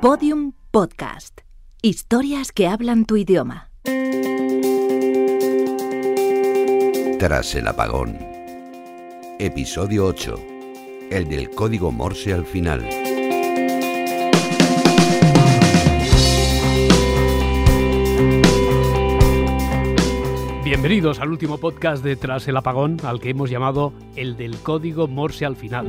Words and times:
Podium 0.00 0.52
Podcast. 0.70 1.40
Historias 1.82 2.52
que 2.52 2.68
hablan 2.68 3.04
tu 3.04 3.16
idioma. 3.16 3.72
Tras 7.18 7.56
el 7.56 7.66
apagón. 7.66 8.16
Episodio 9.40 10.06
8. 10.06 10.36
El 11.10 11.28
del 11.28 11.50
código 11.50 11.90
Morse 11.90 12.32
al 12.32 12.46
final. 12.46 12.88
Bienvenidos 20.62 21.18
al 21.18 21.30
último 21.30 21.58
podcast 21.58 22.04
de 22.04 22.14
Tras 22.14 22.46
el 22.46 22.56
apagón, 22.56 22.98
al 23.02 23.18
que 23.18 23.30
hemos 23.30 23.50
llamado 23.50 23.92
el 24.14 24.36
del 24.36 24.58
código 24.58 25.08
Morse 25.08 25.44
al 25.44 25.56
final. 25.56 25.88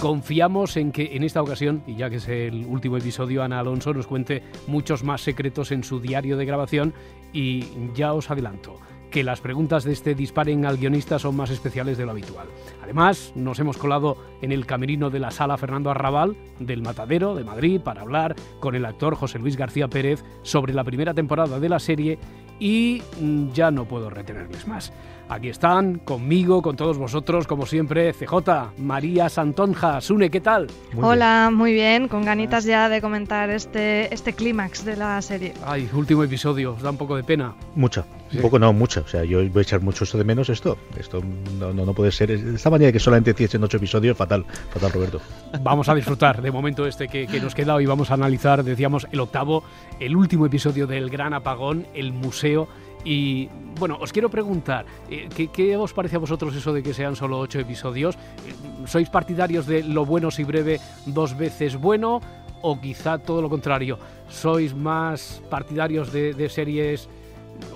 Confiamos 0.00 0.78
en 0.78 0.92
que 0.92 1.14
en 1.14 1.24
esta 1.24 1.42
ocasión, 1.42 1.82
y 1.86 1.94
ya 1.96 2.08
que 2.08 2.16
es 2.16 2.28
el 2.28 2.64
último 2.64 2.96
episodio, 2.96 3.42
Ana 3.42 3.60
Alonso 3.60 3.92
nos 3.92 4.06
cuente 4.06 4.42
muchos 4.66 5.04
más 5.04 5.20
secretos 5.20 5.72
en 5.72 5.84
su 5.84 6.00
diario 6.00 6.38
de 6.38 6.46
grabación 6.46 6.94
y 7.34 7.66
ya 7.94 8.14
os 8.14 8.30
adelanto 8.30 8.80
que 9.10 9.24
las 9.24 9.40
preguntas 9.40 9.84
de 9.84 9.92
este 9.92 10.14
disparen 10.14 10.64
al 10.64 10.78
guionista 10.78 11.18
son 11.18 11.36
más 11.36 11.50
especiales 11.50 11.98
de 11.98 12.06
lo 12.06 12.12
habitual. 12.12 12.48
Además, 12.82 13.32
nos 13.34 13.58
hemos 13.58 13.76
colado 13.76 14.16
en 14.40 14.52
el 14.52 14.66
camerino 14.66 15.10
de 15.10 15.18
la 15.18 15.30
sala 15.30 15.56
Fernando 15.56 15.90
Arrabal 15.90 16.36
del 16.58 16.82
Matadero 16.82 17.34
de 17.34 17.44
Madrid 17.44 17.80
para 17.80 18.02
hablar 18.02 18.36
con 18.60 18.74
el 18.74 18.84
actor 18.84 19.14
José 19.14 19.38
Luis 19.38 19.56
García 19.56 19.88
Pérez 19.88 20.24
sobre 20.42 20.72
la 20.72 20.84
primera 20.84 21.14
temporada 21.14 21.60
de 21.60 21.68
la 21.68 21.78
serie 21.78 22.18
y 22.60 23.02
mm, 23.20 23.52
ya 23.52 23.70
no 23.70 23.86
puedo 23.86 24.10
retenerles 24.10 24.68
más. 24.68 24.92
Aquí 25.30 25.48
están, 25.48 26.00
conmigo, 26.00 26.60
con 26.60 26.74
todos 26.74 26.98
vosotros, 26.98 27.46
como 27.46 27.64
siempre, 27.64 28.12
CJ, 28.12 28.78
María 28.78 29.28
Santonja, 29.28 30.00
Sune, 30.00 30.28
¿qué 30.28 30.40
tal? 30.40 30.66
Hola, 31.00 31.50
muy 31.52 31.72
bien, 31.72 32.08
con 32.08 32.24
ganitas 32.24 32.64
ya 32.64 32.88
de 32.88 33.00
comentar 33.00 33.48
este, 33.48 34.12
este 34.12 34.32
clímax 34.32 34.84
de 34.84 34.96
la 34.96 35.22
serie. 35.22 35.54
Ay, 35.64 35.88
último 35.92 36.24
episodio, 36.24 36.72
os 36.72 36.82
da 36.82 36.90
un 36.90 36.96
poco 36.96 37.14
de 37.14 37.22
pena. 37.22 37.54
Mucho, 37.76 38.04
un 38.34 38.42
poco 38.42 38.58
no, 38.58 38.72
mucho. 38.72 38.99
O 39.04 39.08
sea, 39.08 39.24
yo 39.24 39.38
voy 39.38 39.60
a 39.60 39.62
echar 39.62 39.80
mucho 39.80 40.04
esto 40.04 40.18
de 40.18 40.24
menos 40.24 40.48
esto. 40.48 40.76
Esto 40.96 41.20
no, 41.58 41.72
no, 41.72 41.84
no 41.84 41.94
puede 41.94 42.12
ser. 42.12 42.30
Esta 42.30 42.70
manera 42.70 42.92
que 42.92 43.00
solamente 43.00 43.30
hiciesen 43.30 43.62
ocho 43.62 43.76
episodios, 43.76 44.16
fatal, 44.16 44.44
fatal, 44.44 44.92
Roberto. 44.92 45.20
Vamos 45.62 45.88
a 45.88 45.94
disfrutar 45.94 46.42
de 46.42 46.50
momento 46.50 46.86
este 46.86 47.08
que, 47.08 47.26
nos 47.40 47.54
queda. 47.54 47.74
Hoy 47.74 47.86
vamos 47.86 48.10
a 48.10 48.14
analizar, 48.14 48.62
decíamos, 48.64 49.06
el 49.10 49.20
octavo, 49.20 49.64
el 49.98 50.16
último 50.16 50.46
episodio 50.46 50.86
del 50.86 51.10
Gran 51.10 51.34
Apagón, 51.34 51.86
el 51.94 52.12
museo. 52.12 52.68
Y 53.04 53.48
bueno, 53.78 53.96
os 54.00 54.12
quiero 54.12 54.28
preguntar, 54.28 54.84
eh, 55.08 55.28
¿qué, 55.34 55.48
¿qué, 55.48 55.76
os 55.76 55.94
parece 55.94 56.16
a 56.16 56.18
vosotros 56.18 56.54
eso 56.54 56.72
de 56.72 56.82
que 56.82 56.92
sean 56.92 57.16
solo 57.16 57.38
ocho 57.38 57.58
episodios? 57.58 58.16
Eh, 58.16 58.86
¿Sois 58.86 59.08
partidarios 59.08 59.66
de 59.66 59.82
lo 59.82 60.04
bueno 60.04 60.30
si 60.30 60.44
breve 60.44 60.80
dos 61.06 61.36
veces 61.36 61.76
bueno? 61.76 62.20
¿O 62.62 62.78
quizá 62.78 63.16
todo 63.16 63.40
lo 63.40 63.48
contrario? 63.48 63.98
¿Sois 64.28 64.74
más 64.74 65.42
partidarios 65.48 66.12
de 66.12 66.48
series 66.50 67.08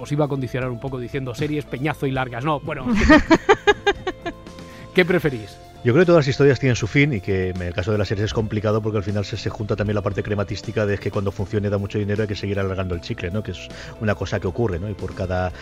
os 0.00 0.10
iba 0.12 0.24
a 0.24 0.28
condicionar 0.28 0.70
un 0.70 0.80
poco 0.80 0.98
diciendo 0.98 1.34
series 1.34 1.64
peñazo 1.64 2.06
y 2.06 2.10
largas. 2.10 2.44
No, 2.44 2.60
bueno. 2.60 2.86
¿Qué 4.94 5.04
preferís? 5.04 5.63
Yo 5.84 5.92
creo 5.92 6.00
que 6.02 6.06
todas 6.06 6.20
las 6.20 6.28
historias 6.28 6.58
tienen 6.58 6.76
su 6.76 6.86
fin 6.86 7.12
y 7.12 7.20
que 7.20 7.50
en 7.50 7.60
el 7.60 7.74
caso 7.74 7.92
de 7.92 7.98
las 7.98 8.08
series 8.08 8.24
es 8.24 8.32
complicado 8.32 8.80
porque 8.80 8.96
al 8.96 9.04
final 9.04 9.22
se, 9.26 9.36
se, 9.36 9.50
junta 9.50 9.76
también 9.76 9.94
la 9.94 10.00
parte 10.00 10.22
crematística 10.22 10.86
de 10.86 10.96
que 10.96 11.10
cuando 11.10 11.30
funcione 11.30 11.68
da 11.68 11.76
mucho 11.76 11.98
dinero 11.98 12.22
hay 12.22 12.28
que 12.28 12.34
seguir 12.34 12.58
alargando 12.58 12.94
el 12.94 13.02
chicle, 13.02 13.30
¿no? 13.30 13.42
que 13.42 13.50
es 13.50 13.68
una 14.00 14.14
cosa 14.14 14.40
que 14.40 14.46
ocurre. 14.46 14.78
¿no? 14.78 14.88
Y 14.88 14.94
por 14.94 15.14
cada 15.14 15.52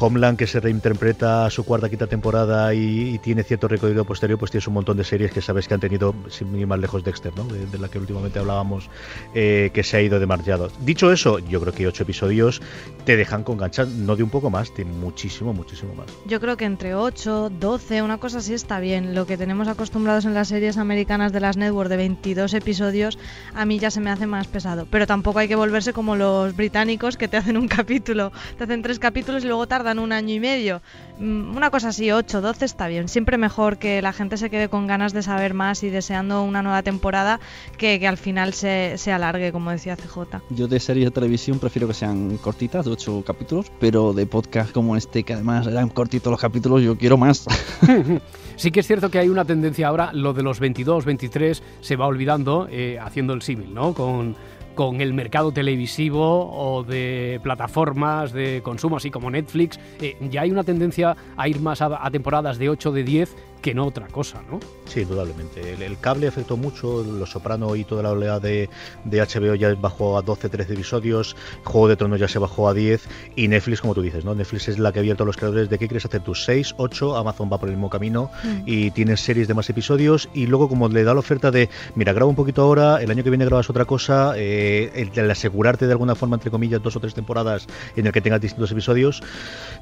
Homeland 0.00 0.38
que 0.38 0.46
se 0.46 0.60
reinterpreta 0.60 1.44
a 1.44 1.50
su 1.50 1.66
cuarta, 1.66 1.90
quinta 1.90 2.06
temporada 2.06 2.72
y, 2.72 3.18
tiene 3.18 3.42
cierto 3.42 3.68
recorrido 3.68 4.06
posterior, 4.06 4.38
pues 4.38 4.50
tienes 4.50 4.66
un 4.66 4.72
montón 4.72 4.96
de 4.96 5.04
series 5.04 5.30
que 5.30 5.42
sabes 5.42 5.68
que 5.68 5.74
han 5.74 5.80
tenido, 5.80 6.14
sin 6.30 6.58
ir 6.58 6.66
más 6.66 6.78
lejos, 6.78 7.04
Dexter, 7.04 7.36
¿no? 7.36 7.44
de, 7.44 7.78
la 7.78 7.88
que 7.88 7.98
últimamente 7.98 8.38
hablábamos, 8.38 8.88
eh, 9.34 9.70
que 9.74 9.82
se 9.82 9.98
ha 9.98 10.00
ido 10.00 10.18
demarchado. 10.18 10.70
Dicho 10.80 11.12
eso, 11.12 11.38
yo 11.38 11.60
creo 11.60 11.74
que 11.74 11.86
ocho 11.86 12.04
episodios 12.04 12.62
te 13.04 13.18
dejan 13.18 13.44
con 13.44 13.58
ganchas, 13.58 13.88
no 13.88 14.16
de 14.16 14.22
un 14.22 14.30
poco 14.30 14.48
más, 14.48 14.74
de 14.74 14.86
muchísimo, 14.86 15.52
muchísimo 15.52 15.94
más. 15.94 16.06
Yo 16.24 16.40
creo 16.40 16.56
que 16.56 16.64
entre 16.64 16.94
8, 16.94 17.50
12, 17.60 18.00
una 18.00 18.16
cosa 18.16 18.38
así 18.38 18.54
está 18.54 18.80
bien. 18.80 19.14
Lo 19.14 19.26
que 19.26 19.36
tenemos 19.36 19.65
acostumbrados 19.66 20.24
en 20.24 20.34
las 20.34 20.48
series 20.48 20.76
americanas 20.76 21.32
de 21.32 21.40
las 21.40 21.56
network 21.56 21.88
de 21.88 21.96
22 21.96 22.54
episodios, 22.54 23.18
a 23.54 23.64
mí 23.64 23.78
ya 23.78 23.90
se 23.90 24.00
me 24.00 24.10
hace 24.10 24.26
más 24.26 24.46
pesado. 24.46 24.86
Pero 24.90 25.06
tampoco 25.06 25.38
hay 25.38 25.48
que 25.48 25.56
volverse 25.56 25.92
como 25.92 26.16
los 26.16 26.54
británicos 26.56 27.16
que 27.16 27.28
te 27.28 27.36
hacen 27.36 27.56
un 27.56 27.68
capítulo, 27.68 28.32
te 28.58 28.64
hacen 28.64 28.82
tres 28.82 28.98
capítulos 28.98 29.44
y 29.44 29.46
luego 29.46 29.66
tardan 29.66 29.98
un 29.98 30.12
año 30.12 30.34
y 30.34 30.40
medio. 30.40 30.82
Una 31.18 31.70
cosa 31.70 31.88
así, 31.88 32.10
8, 32.10 32.40
12 32.40 32.64
está 32.64 32.88
bien. 32.88 33.08
Siempre 33.08 33.38
mejor 33.38 33.78
que 33.78 34.02
la 34.02 34.12
gente 34.12 34.36
se 34.36 34.50
quede 34.50 34.68
con 34.68 34.86
ganas 34.86 35.12
de 35.12 35.22
saber 35.22 35.54
más 35.54 35.82
y 35.82 35.90
deseando 35.90 36.42
una 36.42 36.62
nueva 36.62 36.82
temporada 36.82 37.40
que, 37.78 37.98
que 37.98 38.06
al 38.06 38.18
final 38.18 38.52
se, 38.52 38.98
se, 38.98 39.12
alargue, 39.12 39.52
como 39.52 39.70
decía 39.70 39.96
CJ. 39.96 40.42
Yo 40.50 40.68
de 40.68 40.78
series 40.78 41.06
de 41.06 41.10
televisión 41.10 41.58
prefiero 41.58 41.88
que 41.88 41.94
sean 41.94 42.36
cortitas, 42.38 42.84
de 42.84 42.92
8 42.92 43.24
capítulos, 43.26 43.72
pero 43.80 44.12
de 44.12 44.26
podcast 44.26 44.72
como 44.72 44.96
este, 44.96 45.22
que 45.22 45.32
además 45.32 45.66
eran 45.66 45.88
cortitos 45.88 46.30
los 46.30 46.40
capítulos, 46.40 46.82
yo 46.82 46.96
quiero 46.98 47.16
más. 47.16 47.46
Sí 48.56 48.70
que 48.70 48.80
es 48.80 48.86
cierto 48.86 49.10
que 49.10 49.18
hay 49.18 49.28
una 49.28 49.44
tendencia 49.44 49.88
ahora, 49.88 50.14
lo 50.14 50.32
de 50.32 50.42
los 50.42 50.60
22, 50.60 51.04
23 51.04 51.62
se 51.82 51.96
va 51.96 52.06
olvidando 52.06 52.66
eh, 52.70 52.98
haciendo 52.98 53.34
el 53.34 53.42
símil, 53.42 53.74
¿no? 53.74 53.92
Con, 53.92 54.34
con 54.76 55.00
el 55.00 55.12
mercado 55.12 55.50
televisivo 55.50 56.48
o 56.52 56.84
de 56.84 57.40
plataformas 57.42 58.32
de 58.32 58.60
consumo, 58.62 58.98
así 58.98 59.10
como 59.10 59.28
Netflix, 59.28 59.80
eh, 60.00 60.16
ya 60.30 60.42
hay 60.42 60.52
una 60.52 60.62
tendencia 60.62 61.16
a 61.36 61.48
ir 61.48 61.60
más 61.60 61.82
a, 61.82 62.08
temporadas 62.12 62.58
de 62.58 62.68
8, 62.68 62.92
de 62.92 63.02
10 63.02 63.36
que 63.60 63.74
no 63.74 63.86
otra 63.86 64.06
cosa, 64.08 64.42
¿no? 64.50 64.60
Sí, 64.86 65.00
indudablemente. 65.00 65.72
El, 65.72 65.82
el, 65.82 65.98
cable 65.98 66.28
afectó 66.28 66.56
mucho, 66.56 67.02
Los 67.02 67.30
Soprano 67.30 67.74
y 67.76 67.84
toda 67.84 68.02
la 68.02 68.12
oleada 68.12 68.40
de, 68.40 68.68
de, 69.04 69.20
HBO 69.20 69.54
ya 69.54 69.74
bajó 69.74 70.16
a 70.16 70.22
12, 70.22 70.48
13 70.48 70.74
episodios, 70.74 71.36
Juego 71.64 71.88
de 71.88 71.96
Tronos 71.96 72.20
ya 72.20 72.28
se 72.28 72.38
bajó 72.38 72.68
a 72.68 72.74
10 72.74 73.08
y 73.34 73.48
Netflix, 73.48 73.80
como 73.80 73.94
tú 73.94 74.02
dices, 74.02 74.24
¿no? 74.24 74.34
Netflix 74.34 74.68
es 74.68 74.78
la 74.78 74.92
que 74.92 75.00
ha 75.00 75.02
abierto 75.02 75.24
a 75.24 75.26
los 75.26 75.36
creadores 75.36 75.68
de 75.68 75.78
qué 75.78 75.88
quieres 75.88 76.04
hacer 76.04 76.22
tus 76.22 76.44
6, 76.44 76.74
8, 76.76 77.16
Amazon 77.16 77.50
va 77.52 77.58
por 77.58 77.68
el 77.68 77.74
mismo 77.74 77.90
camino 77.90 78.30
mm. 78.44 78.62
y 78.66 78.90
tienes 78.92 79.20
series 79.20 79.48
de 79.48 79.54
más 79.54 79.68
episodios 79.68 80.28
y 80.34 80.46
luego 80.46 80.68
como 80.68 80.88
le 80.88 81.02
da 81.04 81.14
la 81.14 81.20
oferta 81.20 81.50
de, 81.50 81.68
mira, 81.94 82.12
graba 82.12 82.28
un 82.28 82.36
poquito 82.36 82.62
ahora, 82.62 83.02
el 83.02 83.10
año 83.10 83.24
que 83.24 83.30
viene 83.30 83.44
grabas 83.44 83.68
otra 83.70 83.84
cosa, 83.84 84.34
eh, 84.36 84.92
el, 84.94 85.10
el 85.18 85.30
asegurarte 85.30 85.86
de 85.86 85.92
alguna 85.92 86.14
forma, 86.14 86.36
entre 86.36 86.50
comillas, 86.50 86.82
dos 86.82 86.96
o 86.96 87.00
tres 87.00 87.14
temporadas 87.14 87.66
en 87.96 88.06
el 88.06 88.12
que 88.12 88.20
tengas 88.20 88.40
distintos 88.40 88.70
episodios, 88.70 89.22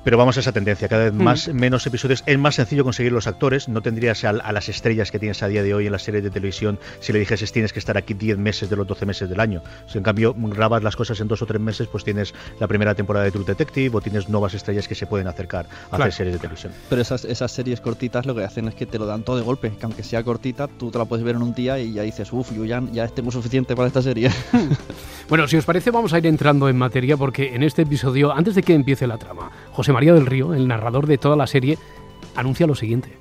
pero 0.03 0.17
vamos 0.17 0.37
a 0.37 0.41
esa 0.41 0.53
tendencia, 0.53 0.89
cada 0.89 1.05
vez 1.05 1.13
mm. 1.13 1.23
más, 1.23 1.49
menos 1.49 1.87
episodios, 1.87 2.23
es 2.27 2.39
más 2.39 2.55
sencillo 2.55 2.85
conseguir 2.85 3.13
los 3.13 3.27
actores, 3.27 3.64
no 3.69 3.83
tendrías 3.83 4.25
a, 4.25 4.31
a, 4.31 4.53
las 4.53 4.69
estrellas 4.69 5.11
que 5.11 5.19
tienes 5.19 5.43
a 5.43 5.49
día 5.49 5.63
de 5.63 5.75
hoy 5.75 5.87
en 5.87 5.93
las 5.93 6.03
series 6.03 6.23
de 6.23 6.31
televisión 6.31 6.79
si 7.01 7.13
le 7.13 7.19
dijeses 7.19 7.53
tienes 7.53 7.73
que 7.73 7.79
estar 7.79 7.97
aquí 7.97 8.15
10 8.15 8.39
meses 8.39 8.71
de 8.71 8.77
los 8.77 8.87
12 8.87 9.07
meses 9.07 9.29
del 9.29 9.41
año. 9.41 9.63
Si 9.87 9.99
en 9.99 10.05
cambio 10.05 10.35
grabas 10.37 10.83
las 10.83 10.97
cosas 10.97 11.21
en 11.21 11.29
dos 11.29 11.43
o 11.43 11.47
tres 11.47 11.61
meses, 11.61 11.89
pues 11.89 12.05
tienes 12.05 12.35
la 12.61 12.67
primera 12.67 12.95
temporada 12.95 13.25
de 13.25 13.31
True 13.33 13.45
Detective 13.45 13.97
o 13.97 14.01
tienes 14.01 14.29
nuevas 14.29 14.55
estrellas 14.55 14.89
que 14.89 14.95
se 14.95 15.07
pueden 15.07 15.27
acercar 15.27 15.67
a 15.67 15.89
claro. 15.89 16.05
hacer 16.05 16.13
series 16.13 16.35
de 16.35 16.39
televisión. 16.39 16.73
Pero 16.89 17.03
esas, 17.03 17.25
esas 17.25 17.51
series 17.51 17.81
cortitas 17.81 18.27
lo 18.27 18.35
que 18.35 18.45
hacen 18.45 18.69
es 18.69 18.75
que 18.75 18.87
te 18.87 18.99
lo 18.99 19.07
dan 19.07 19.23
todo 19.23 19.37
de 19.37 19.43
golpe, 19.43 19.71
que 19.71 19.85
aunque 19.85 20.03
sea 20.03 20.23
cortita, 20.23 20.69
tú 20.69 20.91
te 20.91 20.99
la 20.99 21.05
puedes 21.05 21.25
ver 21.25 21.37
en 21.37 21.43
un 21.43 21.55
día 21.55 21.79
y 21.79 21.93
ya 21.93 22.03
dices, 22.03 22.33
uff, 22.33 22.53
yo 22.53 22.65
ya, 22.65 22.83
ya 22.93 23.09
tengo 23.09 23.31
suficiente 23.31 23.75
para 23.75 23.89
esta 23.89 24.03
serie. 24.03 24.31
bueno, 25.29 25.47
si 25.49 25.57
os 25.57 25.65
parece, 25.65 25.91
vamos 25.91 26.13
a 26.13 26.19
ir 26.19 26.27
entrando 26.27 26.69
en 26.69 26.77
materia 26.77 27.17
porque 27.17 27.55
en 27.55 27.63
este 27.63 27.83
episodio, 27.83 28.33
antes 28.33 28.55
de 28.55 28.63
que 28.63 28.75
empiece 28.75 29.07
la 29.07 29.19
trama, 29.19 29.51
José 29.73 29.93
María 29.93 30.15
del 30.15 30.27
Río, 30.27 30.55
el 30.55 30.69
narrador 30.69 31.07
de 31.07 31.19
toda 31.19 31.37
la 31.37 31.47
serie, 31.47 31.79
anuncia 32.35 32.67
lo 32.67 32.75
siguiente. 32.75 33.17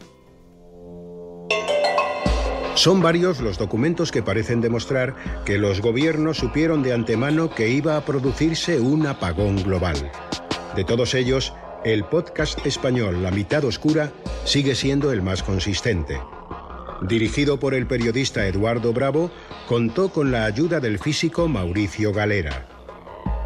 Son 2.75 3.01
varios 3.01 3.39
los 3.39 3.59
documentos 3.59 4.11
que 4.11 4.23
parecen 4.23 4.59
demostrar 4.59 5.15
que 5.45 5.59
los 5.59 5.79
gobiernos 5.79 6.37
supieron 6.37 6.81
de 6.81 6.93
antemano 6.93 7.53
que 7.53 7.69
iba 7.69 7.97
a 7.97 8.03
producirse 8.03 8.79
un 8.79 9.05
apagón 9.05 9.61
global. 9.63 10.11
De 10.75 10.83
todos 10.83 11.13
ellos, 11.13 11.53
el 11.85 12.03
podcast 12.03 12.65
español 12.65 13.21
La 13.21 13.29
mitad 13.29 13.63
oscura 13.63 14.11
sigue 14.43 14.73
siendo 14.73 15.11
el 15.11 15.21
más 15.21 15.43
consistente. 15.43 16.19
Dirigido 17.03 17.59
por 17.59 17.75
el 17.75 17.85
periodista 17.85 18.47
Eduardo 18.47 18.91
Bravo, 18.91 19.29
contó 19.67 20.09
con 20.09 20.31
la 20.31 20.45
ayuda 20.45 20.79
del 20.79 20.97
físico 20.97 21.47
Mauricio 21.47 22.11
Galera. 22.11 22.72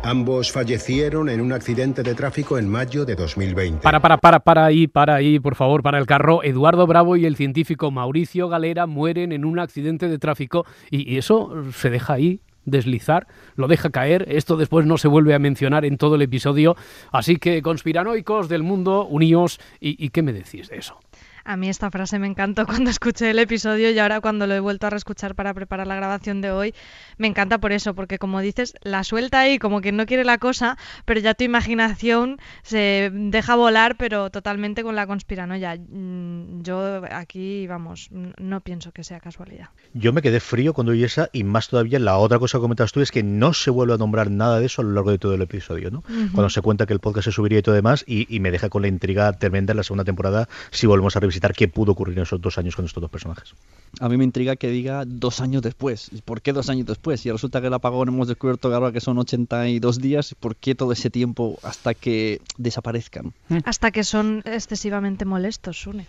Ambos 0.08 0.54
fallecieron 0.54 1.28
en 1.28 1.42
un 1.42 1.52
accidente 1.52 2.02
de 2.02 2.16
tráfico 2.16 2.58
en 2.58 2.70
mayo 2.70 3.04
de 3.04 3.14
2020. 3.14 3.82
Para, 3.82 4.00
para, 4.00 4.16
para, 4.16 4.40
para 4.40 4.64
ahí, 4.64 4.88
para 4.88 5.16
ahí, 5.16 5.38
por 5.38 5.56
favor, 5.56 5.84
para 5.84 5.98
el 6.00 6.06
carro. 6.06 6.46
Eduardo 6.46 6.88
Bravo 6.88 7.18
y 7.18 7.26
el 7.26 7.36
científico 7.36 7.92
Mauricio 7.92 8.48
Galera 8.48 8.88
mueren 8.88 9.34
en 9.34 9.44
un 9.44 9.60
accidente 9.60 10.08
de 10.08 10.18
tráfico 10.18 10.66
y, 10.90 11.18
eso 11.18 11.62
se 11.74 11.90
deja 11.90 12.14
ahí 12.14 12.40
deslizar, 12.64 13.28
lo 13.58 13.68
deja 13.68 13.90
caer, 13.90 14.26
esto 14.30 14.56
después 14.56 14.86
no 14.86 14.98
se 14.98 15.10
vuelve 15.10 15.34
a 15.34 15.40
mencionar 15.40 15.84
en 15.84 15.98
todo 15.98 16.16
el 16.16 16.22
episodio, 16.22 16.78
así 17.12 17.36
que 17.36 17.62
conspiranoicos 17.62 18.48
del 18.48 18.64
mundo, 18.64 19.06
uníos, 19.06 19.60
¿y, 19.82 20.02
y 20.04 20.10
qué 20.10 20.22
me 20.22 20.32
decís 20.32 20.70
de 20.70 20.78
eso? 20.78 20.98
A 21.48 21.56
mí 21.56 21.70
esta 21.70 21.90
frase 21.90 22.20
me 22.20 22.28
encantó 22.28 22.66
cuando 22.68 22.90
escuché 22.90 23.32
el 23.32 23.40
episodio 23.40 23.90
y 23.90 23.98
ahora 24.00 24.20
cuando 24.20 24.48
lo 24.48 24.54
he 24.54 24.60
vuelto 24.60 24.86
a 24.86 24.90
reescuchar 24.90 25.34
para 25.34 25.54
preparar 25.54 25.88
la 25.88 25.96
grabación 25.96 26.42
de 26.42 26.52
hoy, 26.52 26.76
me 27.18 27.28
encanta 27.28 27.58
por 27.60 27.72
eso, 27.72 27.96
porque 27.96 28.20
como 28.20 28.42
dices, 28.42 28.74
la 28.82 29.06
suelta 29.06 29.40
ahí 29.40 29.58
como 29.58 29.80
que 29.80 29.94
no 29.94 30.06
quiere 30.06 30.26
la 30.26 30.40
cosa, 30.40 30.78
pero 31.06 31.22
ya 31.22 31.36
tu 31.36 31.46
imaginación 31.46 32.38
se 32.64 33.12
deja 33.14 33.56
volar, 33.56 33.96
pero 33.96 34.30
totalmente 34.30 34.84
con 34.84 34.98
la 34.98 35.08
conspiranoia. 35.08 35.78
Mm, 35.78 36.64
yo 36.64 37.04
aquí, 37.12 37.66
vamos, 37.66 38.10
no 38.12 38.60
pienso 38.60 38.92
que 38.92 39.06
sea 39.06 39.22
casualidad. 39.22 39.70
Yo 39.94 40.12
me 40.12 40.22
quedé 40.22 40.42
frío 40.42 40.74
cuando 40.74 40.92
oí 40.92 41.06
esa 41.06 41.30
y 41.32 41.46
más 41.46 41.70
todavía 41.70 41.98
la 42.00 42.18
otra 42.18 42.40
cosa 42.40 42.58
que 42.58 42.64
comentas 42.64 42.92
tú 42.92 43.00
es 43.00 43.10
que 43.10 43.24
no 43.24 43.54
se 43.54 43.72
vuelve 43.72 43.94
a 43.94 43.98
nombrar 43.98 44.30
nada 44.30 44.60
de 44.60 44.66
eso 44.66 44.82
a 44.82 44.86
lo 44.86 44.92
largo 44.92 45.12
de 45.12 45.18
todo 45.18 45.34
el 45.34 45.42
episodio, 45.42 45.92
¿no? 45.92 46.04
Cuando 46.34 46.50
se 46.50 46.62
cuenta 46.62 46.86
que 46.86 46.94
el 46.94 47.00
podcast 47.00 47.26
se 47.26 47.32
subiría 47.32 47.60
y 47.60 47.62
todo 47.62 47.74
demás 47.74 48.04
y, 48.06 48.28
y 48.36 48.42
me 48.42 48.52
deja 48.52 48.68
con 48.68 48.82
la 48.82 48.90
intriga 48.90 49.32
tremenda 49.32 49.72
en 49.72 49.78
la 49.78 49.84
segunda 49.84 50.04
temporada 50.04 50.50
si 50.72 50.88
volvemos 50.88 51.16
a 51.16 51.22
revisitar 51.38 51.54
qué 51.54 51.68
pudo 51.68 51.92
ocurrir 51.92 52.18
en 52.18 52.24
esos 52.24 52.42
dos 52.42 52.58
años 52.58 52.76
con 52.76 52.86
estos 52.86 53.02
dos 53.02 53.12
personajes. 53.12 53.54
A 54.00 54.10
mí 54.10 54.18
me 54.18 54.24
intriga 54.24 54.56
que 54.56 54.70
diga 54.70 55.06
dos 55.06 55.40
años 55.40 55.62
después. 55.62 56.12
¿Por 56.26 56.42
qué 56.42 56.52
dos 56.54 56.70
años 56.70 56.86
después? 56.86 57.22
Si 57.22 57.32
resulta 57.32 57.62
que 57.62 57.68
el 57.68 57.74
apagón 57.74 58.10
hemos 58.10 58.28
descubierto 58.28 58.74
ahora 58.74 58.92
que 58.92 59.00
son 59.00 59.18
82 59.18 60.00
días, 60.00 60.36
¿por 60.40 60.56
qué 60.56 60.76
todo 60.76 60.92
ese 60.92 61.10
tiempo 61.10 61.58
hasta 61.64 61.94
que 61.94 62.42
desaparezcan? 62.58 63.34
Hasta 63.66 63.92
que 63.92 64.04
son 64.04 64.44
excesivamente 64.46 65.26
molestos, 65.26 65.80
Sune. 65.80 66.06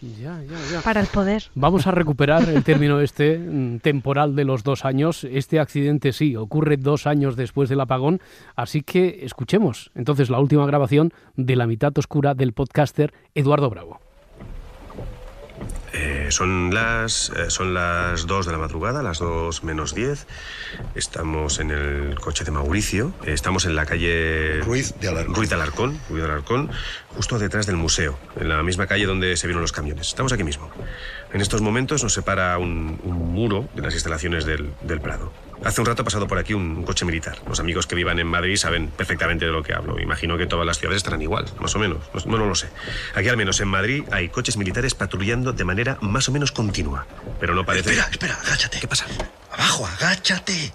Para 0.82 1.00
el 1.00 1.06
poder. 1.06 1.44
Vamos 1.54 1.86
a 1.86 1.92
recuperar 1.92 2.48
el 2.48 2.64
término 2.64 3.00
este 3.00 3.38
mm, 3.38 3.78
temporal 3.78 4.34
de 4.34 4.44
los 4.44 4.64
dos 4.64 4.84
años. 4.84 5.25
Este 5.25 5.60
accidente 5.60 6.12
sí 6.12 6.36
ocurre 6.36 6.76
dos 6.76 7.06
años 7.06 7.36
después 7.36 7.69
del 7.69 7.80
apagón, 7.80 8.20
así 8.56 8.82
que 8.82 9.20
escuchemos 9.22 9.90
entonces 9.94 10.30
la 10.30 10.40
última 10.40 10.66
grabación 10.66 11.12
de 11.36 11.56
la 11.56 11.66
mitad 11.66 11.96
oscura 11.96 12.34
del 12.34 12.52
podcaster 12.52 13.14
Eduardo 13.34 13.70
Bravo. 13.70 14.07
Eh, 15.93 16.29
son 16.31 16.75
las 16.75 17.31
eh, 17.31 17.50
son 17.50 17.73
las 17.75 18.26
2 18.26 18.46
de 18.46 18.52
la 18.52 18.58
madrugada, 18.58 19.02
las 19.02 19.19
2 19.19 19.64
menos 19.64 19.94
10. 19.94 20.26
Estamos 20.94 21.58
en 21.61 21.70
el 21.70 22.19
coche 22.20 22.44
de 22.44 22.50
Mauricio. 22.50 23.12
Eh, 23.25 23.32
estamos 23.32 23.64
en 23.64 23.75
la 23.75 23.87
calle 23.87 24.61
Ruiz 24.61 24.94
de 25.00 25.08
Alarcón. 25.08 25.35
Ruiz 25.35 25.49
de 25.49 25.55
Alarcón, 25.55 26.00
Ruiz 26.08 26.23
de 26.23 26.29
Alarcón, 26.29 26.70
justo 27.14 27.38
detrás 27.38 27.67
del 27.67 27.76
museo, 27.76 28.19
en 28.37 28.49
la 28.49 28.62
misma 28.62 28.87
calle 28.87 29.06
donde 29.06 29.37
se 29.37 29.46
vieron 29.46 29.62
los 29.62 29.73
camiones. 29.73 30.08
Estamos 30.08 30.32
aquí 30.32 30.44
mismo. 30.44 30.70
En 31.32 31.40
estos 31.40 31.62
momentos 31.62 32.02
nos 32.02 32.12
separa 32.12 32.58
un, 32.58 33.00
un 33.02 33.32
muro 33.32 33.69
de 33.75 33.82
las 33.82 33.94
instalaciones 33.94 34.44
del, 34.44 34.73
del 34.82 35.00
Prado. 35.00 35.32
Hace 35.64 35.81
un 35.81 35.87
rato 35.87 36.02
ha 36.02 36.05
pasado 36.05 36.28
por 36.28 36.38
aquí 36.38 36.55
un, 36.55 36.84
coche 36.84 37.05
militar. 37.05 37.38
Los 37.46 37.60
amigos 37.60 37.87
que 37.87 37.94
vivan 37.94 38.19
en 38.19 38.26
Madrid 38.26 38.56
saben 38.56 38.88
perfectamente 38.88 39.44
de 39.44 39.52
lo 39.52 39.62
que 39.62 39.75
hablo. 39.75 39.99
Imagino 39.99 40.38
que 40.38 40.46
todas 40.46 40.64
las 40.64 40.78
ciudades 40.78 40.99
estarán 40.99 41.20
igual, 41.20 41.46
más 41.60 41.75
o 41.75 41.78
menos. 41.78 41.99
No, 42.14 42.32
no, 42.32 42.38
no 42.38 42.46
lo 42.46 42.55
sé. 42.55 42.69
Aquí 43.14 43.28
al 43.28 43.37
menos 43.37 43.60
en 43.60 43.69
Madrid 43.69 44.05
hay 44.10 44.28
coches 44.28 44.56
militares 44.56 44.94
patrullando 44.94 45.52
de 45.52 45.64
manera 45.64 45.99
más 46.00 46.28
o 46.28 46.32
menos 46.32 46.52
continua. 46.52 47.06
Pero 47.40 47.55
no 47.55 47.66
parece... 47.66 47.90
Espera, 47.90 48.08
espera, 48.10 48.34
agáchate. 48.34 48.81
¿Qué 48.81 48.88
pasa? 48.88 49.06
Abajo, 49.52 49.87
agáchate. 49.87 50.72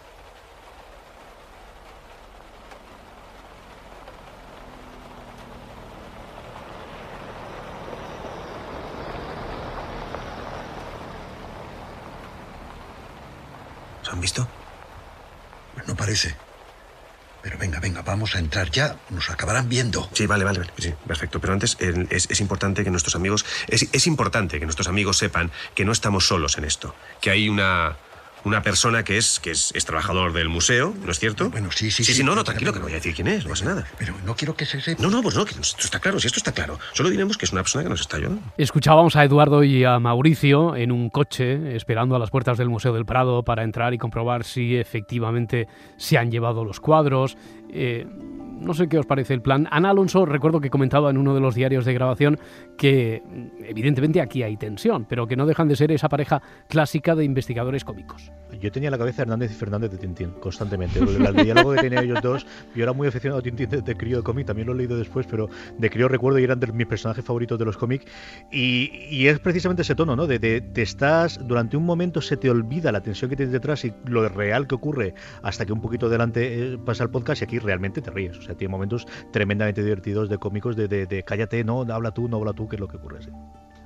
¿Se 14.04 14.12
han 14.12 14.20
visto? 14.20 14.48
Parece. 15.96 16.36
Pero 17.42 17.58
venga, 17.58 17.82
venga, 17.82 18.02
vamos 18.02 18.36
a 18.36 18.40
entrar 18.40 18.72
ya. 18.72 18.96
Nos 19.10 19.30
acabarán 19.30 19.68
viendo. 19.68 20.10
Sí, 20.14 20.26
vale, 20.26 20.46
vale, 20.46 20.60
vale. 20.60 20.96
Perfecto. 21.06 21.42
Pero 21.42 21.52
antes 21.52 21.76
es, 22.10 22.30
es 22.30 22.40
importante 22.40 22.86
que 22.86 22.90
nuestros 22.90 23.16
amigos... 23.16 23.46
Es, 23.68 23.90
es 23.92 24.08
importante 24.08 24.60
que 24.60 24.66
nuestros 24.66 24.88
amigos 24.88 25.18
sepan 25.18 25.52
que 25.76 25.84
no 25.84 25.92
estamos 25.92 26.26
solos 26.26 26.58
en 26.58 26.64
esto. 26.64 26.96
Que 27.20 27.32
hay 27.32 27.50
una... 27.50 27.98
Una 28.46 28.62
persona 28.62 29.04
que 29.04 29.18
es 29.18 29.40
que 29.40 29.52
es, 29.52 29.72
es 29.74 29.86
trabajador 29.86 30.34
del 30.34 30.50
museo, 30.50 30.94
¿no 31.06 31.12
es 31.12 31.20
cierto? 31.20 31.50
Bueno, 31.50 31.72
sí, 31.72 31.92
sí, 31.92 32.04
Sí, 32.04 32.12
sí. 32.12 32.18
sí, 32.20 32.24
no, 32.24 32.32
no, 32.32 32.36
pero- 32.36 32.44
tranquilo, 32.46 32.74
que 32.74 32.80
no 32.80 32.86
voy 32.86 32.92
a 32.92 32.96
decir 32.96 33.14
quién 33.16 33.28
es, 33.30 33.44
no 33.46 33.52
pasa 33.52 33.66
nada. 33.66 33.88
Pero 33.98 34.14
no 34.26 34.36
quiero 34.36 34.56
que 34.56 34.66
se 34.66 34.82
sepa. 34.82 35.02
No, 35.02 35.10
no, 35.10 35.22
pues 35.24 35.36
no, 35.36 35.46
que 35.46 35.52
esto 35.54 35.78
está 35.84 36.00
claro, 36.00 36.20
si 36.20 36.28
esto 36.28 36.40
está 36.40 36.52
claro. 36.52 36.78
Solo 36.94 37.10
diremos 37.10 37.38
que 37.38 37.46
es 37.46 37.52
una 37.54 37.62
persona 37.62 37.84
que 37.84 37.90
nos 37.90 38.02
está 38.02 38.18
ayudando. 38.18 38.42
Escuchábamos 38.58 39.16
a 39.16 39.24
Eduardo 39.24 39.64
y 39.64 39.84
a 39.86 39.98
Mauricio 40.00 40.76
en 40.76 40.92
un 40.92 41.10
coche 41.10 41.76
esperando 41.76 42.16
a 42.16 42.20
las 42.20 42.30
puertas 42.32 42.58
del 42.58 42.70
Museo 42.70 42.94
del 42.94 43.06
Prado 43.06 43.44
para 43.44 43.64
entrar 43.64 43.94
y 43.94 43.98
comprobar 43.98 44.44
si 44.44 44.76
efectivamente 44.76 45.68
se 45.98 46.18
han 46.18 46.30
llevado 46.32 46.66
los 46.66 46.80
cuadros. 46.80 47.38
Eh, 47.72 48.06
no 48.64 48.74
sé 48.74 48.88
qué 48.88 48.98
os 48.98 49.06
parece 49.06 49.34
el 49.34 49.42
plan. 49.42 49.68
Ana 49.72 49.90
Alonso, 49.90 50.26
recuerdo 50.26 50.62
que 50.62 50.70
comentaba 50.70 51.10
en 51.10 51.18
uno 51.18 51.34
de 51.34 51.42
los 51.42 51.56
diarios 51.56 51.86
de 51.86 51.94
grabación 51.94 52.40
que 52.78 53.22
evidentemente 53.64 54.22
aquí 54.22 54.44
hay 54.44 54.58
tensión, 54.58 55.06
pero 55.08 55.28
que 55.28 55.36
no 55.36 55.46
dejan 55.46 55.68
de 55.68 55.76
ser 55.76 55.92
esa 55.92 56.10
pareja 56.10 56.42
clásica 56.68 57.16
de 57.16 57.24
investigadores 57.24 57.84
cómicos. 57.84 58.32
Yo 58.60 58.72
tenía 58.72 58.88
en 58.88 58.92
la 58.92 58.98
cabeza 58.98 59.24
Hernández 59.24 59.52
y 59.52 59.56
Fernández 59.56 59.92
de 59.92 59.98
Tintín, 59.98 60.32
constantemente. 60.40 61.00
El, 61.00 61.36
diálogo 61.36 61.74
que 61.74 61.82
tenían 61.82 62.06
ellos 62.06 62.22
dos, 62.22 62.46
yo 62.76 62.84
era 62.84 62.94
muy 62.94 63.08
aficionado 63.08 63.40
a 63.40 63.44
Tintín 63.44 63.70
de, 63.70 63.96
crío 63.96 64.18
de 64.18 64.24
cómic, 64.24 64.46
también 64.46 64.68
lo 64.68 64.74
he 64.74 64.78
leído 64.78 64.98
después, 64.98 65.26
pero 65.30 65.50
de 65.78 65.90
crío 65.90 66.08
recuerdo 66.08 66.40
y 66.40 66.44
eran 66.44 66.60
de 66.60 66.68
mis 66.72 66.88
personajes 66.88 67.24
favoritos 67.26 67.58
de 67.60 67.66
los 67.66 67.78
cómics. 67.78 68.06
Y, 68.52 69.28
es 69.28 69.40
precisamente 69.40 69.84
ese 69.84 69.96
tono, 69.96 70.16
¿no? 70.16 70.28
De, 70.28 70.40
te 70.40 70.82
estás, 70.82 71.40
durante 71.48 71.78
un 71.78 71.86
momento 71.86 72.22
se 72.22 72.38
te 72.38 72.50
olvida 72.50 72.92
la 72.92 73.02
tensión 73.02 73.30
que 73.30 73.36
tienes 73.36 73.54
detrás 73.54 73.86
y 73.86 73.94
lo 74.06 74.28
real 74.28 74.68
que 74.68 74.76
ocurre 74.76 75.14
hasta 75.42 75.66
que 75.66 75.74
un 75.74 75.82
poquito 75.82 76.08
adelante 76.08 76.74
eh, 76.74 76.78
pasa 76.78 77.04
el 77.04 77.10
podcast 77.10 77.42
y 77.42 77.46
aquí 77.46 77.60
realmente 77.60 78.02
te 78.02 78.12
ríes. 78.12 78.38
O 78.38 78.42
sea, 78.42 78.53
tiene 78.56 78.72
momentos 78.72 79.08
tremendamente 79.32 79.84
divertidos 79.84 80.30
de 80.30 80.38
cómicos 80.38 80.76
de, 80.76 80.88
de, 80.88 81.06
de 81.06 81.24
cállate, 81.24 81.64
no, 81.64 81.82
habla 81.82 82.12
tú, 82.12 82.28
no 82.28 82.38
habla 82.38 82.54
tú, 82.54 82.68
que 82.68 82.76
es 82.76 82.80
lo 82.80 82.88
que 82.88 82.98
ocurre. 82.98 83.20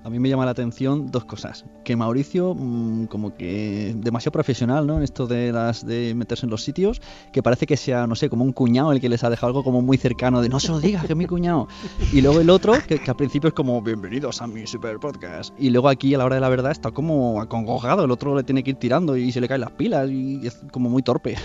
A 0.03 0.09
mí 0.09 0.19
me 0.19 0.29
llama 0.29 0.45
la 0.45 0.51
atención 0.51 1.11
dos 1.11 1.25
cosas. 1.25 1.65
Que 1.83 1.97
Mauricio, 1.97 2.55
mm, 2.55 3.07
como 3.07 3.35
que 3.35 3.93
demasiado 3.97 4.31
profesional, 4.31 4.87
¿no? 4.87 4.95
En 4.95 5.03
esto 5.03 5.27
de 5.27 5.51
las 5.51 5.85
de 5.85 6.13
meterse 6.15 6.45
en 6.45 6.49
los 6.49 6.63
sitios, 6.63 7.01
que 7.33 7.43
parece 7.43 7.65
que 7.65 7.75
sea, 7.75 8.07
no 8.07 8.15
sé, 8.15 8.29
como 8.29 8.45
un 8.45 8.53
cuñado 8.53 8.93
el 8.93 9.01
que 9.01 9.09
les 9.09 9.25
ha 9.25 9.29
dejado 9.29 9.47
algo 9.47 9.63
como 9.65 9.81
muy 9.81 9.97
cercano 9.97 10.41
de 10.41 10.47
no 10.47 10.61
se 10.61 10.69
lo 10.69 10.79
digas, 10.79 11.05
que 11.05 11.11
es 11.11 11.17
mi 11.17 11.25
cuñado. 11.25 11.67
Y 12.13 12.21
luego 12.21 12.39
el 12.39 12.49
otro, 12.49 12.73
que, 12.87 12.99
que 12.99 13.11
al 13.11 13.17
principio 13.17 13.49
es 13.49 13.53
como 13.53 13.81
bienvenidos 13.81 14.41
a 14.41 14.47
mi 14.47 14.65
super 14.65 14.97
podcast. 14.97 15.53
Y 15.59 15.71
luego 15.71 15.89
aquí 15.89 16.13
a 16.13 16.19
la 16.19 16.25
hora 16.25 16.35
de 16.35 16.41
la 16.41 16.49
verdad 16.49 16.71
está 16.71 16.91
como 16.91 17.41
acongojado, 17.41 18.05
el 18.05 18.11
otro 18.11 18.33
le 18.33 18.43
tiene 18.43 18.63
que 18.63 18.69
ir 18.69 18.77
tirando 18.77 19.17
y 19.17 19.33
se 19.33 19.41
le 19.41 19.49
caen 19.49 19.61
las 19.61 19.71
pilas 19.71 20.09
y 20.09 20.47
es 20.47 20.61
como 20.71 20.89
muy 20.89 21.03
torpe. 21.03 21.35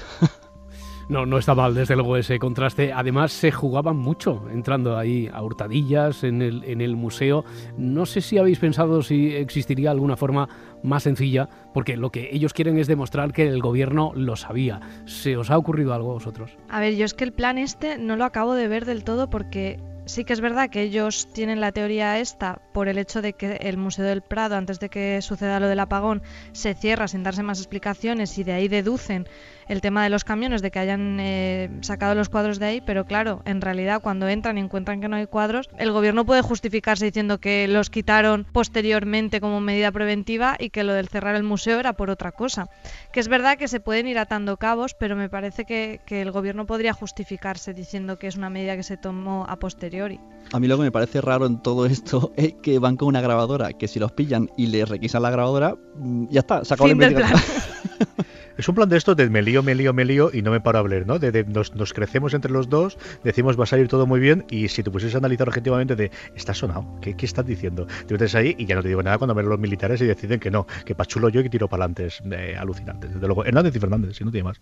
No, 1.09 1.27
no 1.27 1.39
está 1.39 1.55
mal, 1.55 1.75
desde 1.75 1.95
luego, 1.95 2.17
ese 2.17 2.39
contraste. 2.39 2.93
Además, 2.93 3.33
se 3.33 3.51
jugaban 3.51 3.97
mucho 3.97 4.45
entrando 4.51 4.97
ahí 4.97 5.29
a 5.33 5.43
hurtadillas 5.43 6.25
en 6.25 6.43
el, 6.43 6.65
en 6.65 6.81
el 6.81 6.97
museo. 6.97 7.45
No 7.77 8.07
sé 8.07 8.21
si 8.21 8.39
habéis 8.39 8.59
pensado 8.59 9.03
si 9.03 9.35
existiría 9.35 9.91
alguna 9.91 10.17
forma 10.17 10.49
más 10.83 11.05
sencilla, 11.05 11.49
porque 11.75 11.97
lo 11.97 12.11
que 12.11 12.31
ellos 12.33 12.53
quieren 12.53 12.79
es 12.79 12.87
demostrar 12.87 13.33
que 13.33 13.47
el 13.47 13.61
gobierno 13.61 14.13
lo 14.15 14.37
sabía. 14.37 14.81
¿Se 15.07 15.37
os 15.37 15.51
ha 15.51 15.59
ocurrido 15.59 15.95
algo 15.95 16.11
a 16.11 16.15
vosotros? 16.15 16.57
A 16.69 16.81
ver, 16.81 16.97
yo 16.97 17.05
es 17.05 17.15
que 17.15 17.25
el 17.25 17.33
plan 17.33 17.59
este 17.59 17.99
no 17.99 18.17
lo 18.17 18.25
acabo 18.25 18.55
de 18.55 18.69
ver 18.69 18.85
del 18.85 19.05
todo 19.05 19.31
porque 19.31 19.79
sí 20.05 20.25
que 20.25 20.33
es 20.33 20.41
verdad 20.41 20.71
que 20.71 20.83
ellos 20.83 21.29
tienen 21.33 21.61
la 21.61 21.73
teoría 21.73 22.19
esta 22.19 22.61
por 22.73 22.89
el 22.89 22.99
hecho 22.99 23.23
de 23.23 23.33
que 23.35 23.57
el 23.61 23.77
Museo 23.77 24.05
del 24.05 24.23
Prado, 24.23 24.57
antes 24.57 24.81
de 24.81 24.89
que 24.89 25.23
suceda 25.23 25.61
lo 25.61 25.69
del 25.69 25.81
apagón, 25.81 26.23
se 26.53 26.75
cierra 26.75 27.09
sin 27.09 27.23
darse 27.23 27.43
más 27.43 27.59
explicaciones 27.59 28.37
y 28.39 28.45
de 28.45 28.53
ahí 28.53 28.69
deducen 28.69 29.29
el 29.73 29.81
tema 29.81 30.05
de 30.05 30.11
los 30.11 30.23
camiones, 30.23 30.63
de 30.63 30.71
que 30.71 30.79
hayan 30.79 31.19
eh, 31.19 31.71
sacado 31.81 32.15
los 32.15 32.29
cuadros 32.29 32.59
de 32.59 32.67
ahí, 32.67 32.81
pero 32.81 33.07
claro, 33.07 33.43
en 33.47 33.61
realidad 33.61 34.03
cuando 34.03 34.29
entran 34.29 34.59
y 34.59 34.61
encuentran 34.61 35.01
que 35.01 35.09
no 35.09 35.17
hay 35.17 35.27
cuadros, 35.27 35.71
el 35.79 35.91
gobierno 35.93 36.27
puede 36.27 36.43
justificarse 36.43 37.07
diciendo 37.07 37.39
que 37.39 37.67
los 37.69 37.89
quitaron 37.89 38.47
posteriormente 38.53 39.41
como 39.41 39.61
medida 39.61 39.91
preventiva 39.91 40.57
y 40.59 40.71
que 40.71 40.85
lo 40.85 40.93
del 40.93 41.09
cerrar 41.09 41.35
el 41.37 41.43
museo 41.43 41.81
era 41.81 41.95
por 41.95 42.11
otra 42.11 42.33
cosa. 42.33 42.69
Que 43.13 43.21
es 43.21 43.29
verdad 43.29 43.57
que 43.57 43.67
se 43.67 43.81
pueden 43.81 44.07
ir 44.07 44.19
atando 44.19 44.59
cabos, 44.59 44.95
pero 44.95 45.17
me 45.17 45.31
parece 45.31 45.65
que, 45.65 46.01
que 46.05 46.21
el 46.21 46.31
gobierno 46.31 46.67
podría 46.67 46.93
justificarse 46.93 47.73
diciendo 47.73 48.19
que 48.19 48.27
es 48.27 48.37
una 48.37 48.51
medida 48.51 48.77
que 48.77 48.83
se 48.83 48.99
tomó 48.99 49.47
a 49.49 49.57
posteriori. 49.57 50.21
A 50.53 50.61
mí 50.61 50.69
lo 50.69 50.77
que 50.77 50.83
me 50.83 50.93
parece 50.93 51.23
raro 51.23 51.47
en 51.47 51.63
todo 51.63 51.87
esto 51.87 52.33
es 52.37 52.55
que 52.63 52.79
van 52.79 52.97
con 52.97 53.09
una 53.09 53.23
grabadora, 53.23 53.73
que 53.73 53.89
si 53.89 53.99
los 53.99 54.13
pillan 54.13 54.51
y 54.57 54.67
les 54.67 54.87
requisan 54.89 55.23
la 55.23 55.31
grabadora, 55.31 55.77
mm, 55.97 56.27
ya 56.29 56.41
está, 56.41 56.63
se 56.63 56.75
acabó 56.75 56.89
la 56.89 56.93
investigación. 56.93 57.41
Es 58.63 58.69
un 58.69 58.77
plan 58.77 58.89
de 58.89 58.97
estos 58.97 59.17
de 59.17 59.29
me 59.29 59.43
lío, 59.43 59.61
me 59.65 59.75
lío, 59.75 59.93
me 59.93 60.05
lío 60.05 60.31
y 60.33 60.41
no 60.41 60.53
me 60.53 60.61
paro 60.61 60.79
a 60.79 60.83
hablar, 60.83 61.05
¿no? 61.05 61.19
De, 61.19 61.33
de 61.33 61.43
nos, 61.43 61.93
crecemos 61.93 62.33
entre 62.33 62.53
los 62.53 62.69
dos, 62.69 62.97
decimos 63.25 63.59
va 63.59 63.65
a 63.65 63.67
salir 63.67 63.89
todo 63.89 64.07
muy 64.07 64.21
bien 64.21 64.47
y 64.51 64.69
si 64.69 64.85
te 64.85 64.91
pusieses 64.93 65.17
a 65.17 65.19
analizar 65.19 65.49
objetivamente 65.49 65.97
de 65.97 66.13
está 66.37 66.55
sonado, 66.55 66.87
¿qué, 67.01 67.17
qué 67.17 67.27
estás 67.27 67.45
diciendo? 67.45 67.89
Te 68.07 68.15
metes 68.15 68.37
ahí 68.37 68.55
y 68.57 68.67
ya 68.67 68.77
no 68.77 68.83
te 68.83 68.87
digo 68.87 69.03
nada 69.03 69.19
cuando 69.19 69.35
ven 69.35 69.49
los 69.49 69.59
militares 69.59 70.01
y 70.01 70.05
deciden 70.05 70.39
que 70.39 70.53
no, 70.53 70.69
que 70.85 70.95
pachulo 70.95 71.29
yo 71.29 71.41
y 71.41 71.43
que 71.43 71.51
tiro 71.51 71.67
para 71.67 71.87
adelante. 71.87 72.07
Es 72.07 72.23
eh, 72.31 72.55
alucinante. 72.57 73.09
Desde 73.09 73.27
luego, 73.27 73.45
Hernández 73.45 73.75
y 73.75 73.81
Fernández, 73.81 74.17
si 74.17 74.23
no 74.23 74.31
tiene 74.31 74.45
más. 74.45 74.61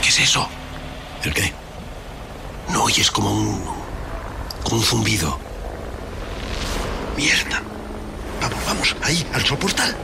¿Qué 0.00 0.08
es 0.08 0.20
eso? 0.20 0.48
¿El 1.24 1.34
qué? 1.34 1.52
No 2.72 2.84
oyes 2.84 3.10
como 3.10 3.32
un. 3.32 3.60
como 4.62 4.76
un 4.76 4.82
zumbido. 4.84 5.36
Mierda. 7.16 7.60
Vamos, 8.40 8.64
vamos, 8.66 8.96
ahí, 9.02 9.26
al 9.34 9.42
soportal. 9.42 9.96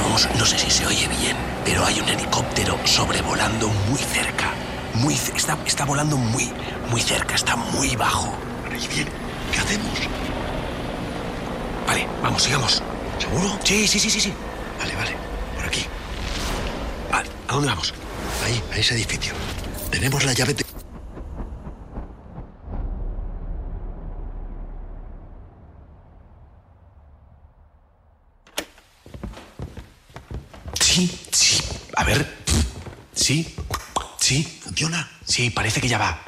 No 0.00 0.46
sé 0.46 0.58
si 0.58 0.70
se 0.70 0.86
oye 0.86 1.08
bien, 1.08 1.36
pero 1.64 1.84
hay 1.84 2.00
un 2.00 2.08
helicóptero 2.08 2.78
sobrevolando 2.84 3.68
muy 3.90 3.98
cerca. 3.98 4.52
muy, 4.94 5.14
está, 5.14 5.58
está 5.66 5.84
volando 5.84 6.16
muy, 6.16 6.52
muy 6.90 7.00
cerca, 7.00 7.34
está 7.34 7.56
muy 7.56 7.96
bajo. 7.96 8.32
¿Y 8.70 8.86
bien? 8.88 9.08
¿Qué 9.52 9.58
hacemos? 9.58 9.98
Vale, 11.86 12.06
vamos, 12.22 12.42
sigamos. 12.42 12.82
¿Seguro? 13.18 13.58
Sí, 13.64 13.86
sí, 13.88 13.98
sí, 13.98 14.10
sí, 14.10 14.20
sí. 14.20 14.32
Vale, 14.78 14.94
vale. 14.94 15.16
Por 15.56 15.66
aquí. 15.66 15.84
Vale, 17.10 17.28
¿a 17.48 17.52
dónde 17.52 17.68
vamos? 17.68 17.92
Ahí, 18.44 18.62
a 18.72 18.76
ese 18.76 18.94
edificio. 18.94 19.32
Tenemos 19.90 20.24
la 20.24 20.32
llave 20.32 20.54
de... 20.54 20.64
Sí, 30.80 31.18
sí. 31.30 31.62
A 31.96 32.04
ver. 32.04 32.26
Sí. 33.14 33.54
Sí. 34.18 34.58
¿Funciona? 34.62 35.08
Sí, 35.24 35.50
parece 35.68 35.82
que 35.82 35.88
ya 35.88 35.98
va. 35.98 36.18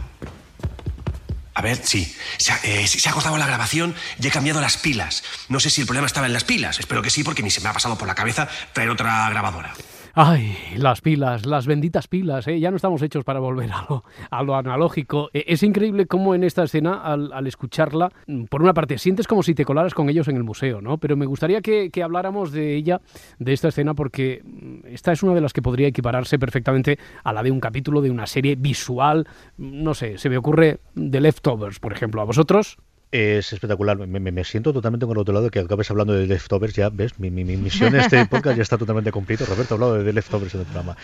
A 1.54 1.62
ver, 1.62 1.80
sí. 1.82 2.14
Se 2.36 2.52
ha, 2.52 2.60
eh, 2.62 2.86
se 2.86 3.08
ha 3.08 3.12
cortado 3.12 3.38
la 3.38 3.46
grabación 3.46 3.94
y 4.20 4.26
he 4.26 4.30
cambiado 4.30 4.60
las 4.60 4.76
pilas. 4.76 5.24
No 5.48 5.60
sé 5.60 5.70
si 5.70 5.80
el 5.80 5.86
problema 5.86 6.06
estaba 6.06 6.26
en 6.26 6.34
las 6.34 6.44
pilas. 6.44 6.78
Espero 6.78 7.00
que 7.00 7.08
sí, 7.08 7.24
porque 7.24 7.42
ni 7.42 7.50
se 7.50 7.62
me 7.62 7.70
ha 7.70 7.72
pasado 7.72 7.96
por 7.96 8.06
la 8.06 8.14
cabeza 8.14 8.50
traer 8.74 8.90
otra 8.90 9.30
grabadora. 9.30 9.72
Ay, 10.14 10.56
las 10.76 11.00
pilas, 11.00 11.46
las 11.46 11.66
benditas 11.66 12.08
pilas, 12.08 12.48
¿eh? 12.48 12.58
ya 12.58 12.70
no 12.70 12.76
estamos 12.76 13.00
hechos 13.02 13.22
para 13.24 13.38
volver 13.38 13.70
a 13.72 13.86
lo, 13.88 14.04
a 14.30 14.42
lo 14.42 14.56
analógico. 14.56 15.30
Eh, 15.32 15.44
es 15.46 15.62
increíble 15.62 16.06
cómo 16.06 16.34
en 16.34 16.44
esta 16.44 16.64
escena, 16.64 16.94
al, 17.02 17.46
escucharla, 17.46 18.10
mm, 18.26 18.44
por 18.44 18.62
una 18.62 18.74
parte, 18.74 18.98
sientes 18.98 19.26
como 19.26 19.42
si 19.42 19.54
te 19.54 19.64
colaras 19.64 19.94
con 19.94 20.08
ellos 20.08 20.28
en 20.28 20.36
el 20.36 20.44
museo, 20.44 20.80
¿no? 20.80 20.98
Pero 20.98 21.16
me 21.16 21.26
gustaría 21.26 21.60
que, 21.60 21.90
que 21.90 22.02
habláramos 22.02 22.50
de 22.52 22.74
ella, 22.74 23.00
de 23.38 23.52
esta 23.52 23.68
escena, 23.68 23.94
porque 23.94 24.42
mm, 24.44 24.86
esta 24.86 25.12
es 25.12 25.22
una 25.22 25.34
de 25.34 25.40
las 25.40 25.52
que 25.52 25.62
podría 25.62 25.88
equipararse 25.88 26.38
perfectamente 26.38 26.98
a 27.22 27.32
la 27.32 27.42
de 27.42 27.50
un 27.50 27.60
capítulo 27.60 28.00
de 28.00 28.10
una 28.10 28.26
serie 28.26 28.56
visual, 28.56 29.28
no 29.58 29.94
sé, 29.94 30.18
se 30.18 30.28
me 30.28 30.36
ocurre 30.36 30.80
The 30.94 31.20
Leftovers, 31.20 31.78
por 31.78 31.92
ejemplo. 31.92 32.20
¿A 32.20 32.24
vosotros? 32.24 32.78
Es 33.12 33.52
espectacular. 33.52 33.98
Me, 33.98 34.20
me, 34.20 34.44
siento 34.44 34.72
totalmente 34.72 35.04
con 35.04 35.16
el 35.16 35.22
otro 35.22 35.34
lado 35.34 35.50
que 35.50 35.58
acabes 35.58 35.90
hablando 35.90 36.12
de 36.12 36.26
Leftovers. 36.26 36.74
Ya 36.74 36.90
ves, 36.90 37.18
mi, 37.18 37.30
mi, 37.30 37.44
mi 37.44 37.56
misión 37.56 37.94
en 37.94 38.02
este 38.02 38.24
podcast 38.26 38.56
ya 38.56 38.62
está 38.62 38.78
totalmente 38.78 39.10
cumplido. 39.10 39.46
Roberto 39.46 39.74
ha 39.74 39.76
hablado 39.76 40.02
de 40.02 40.12
Leftovers 40.12 40.54
en 40.54 40.60
el 40.60 40.66
programa 40.66 40.96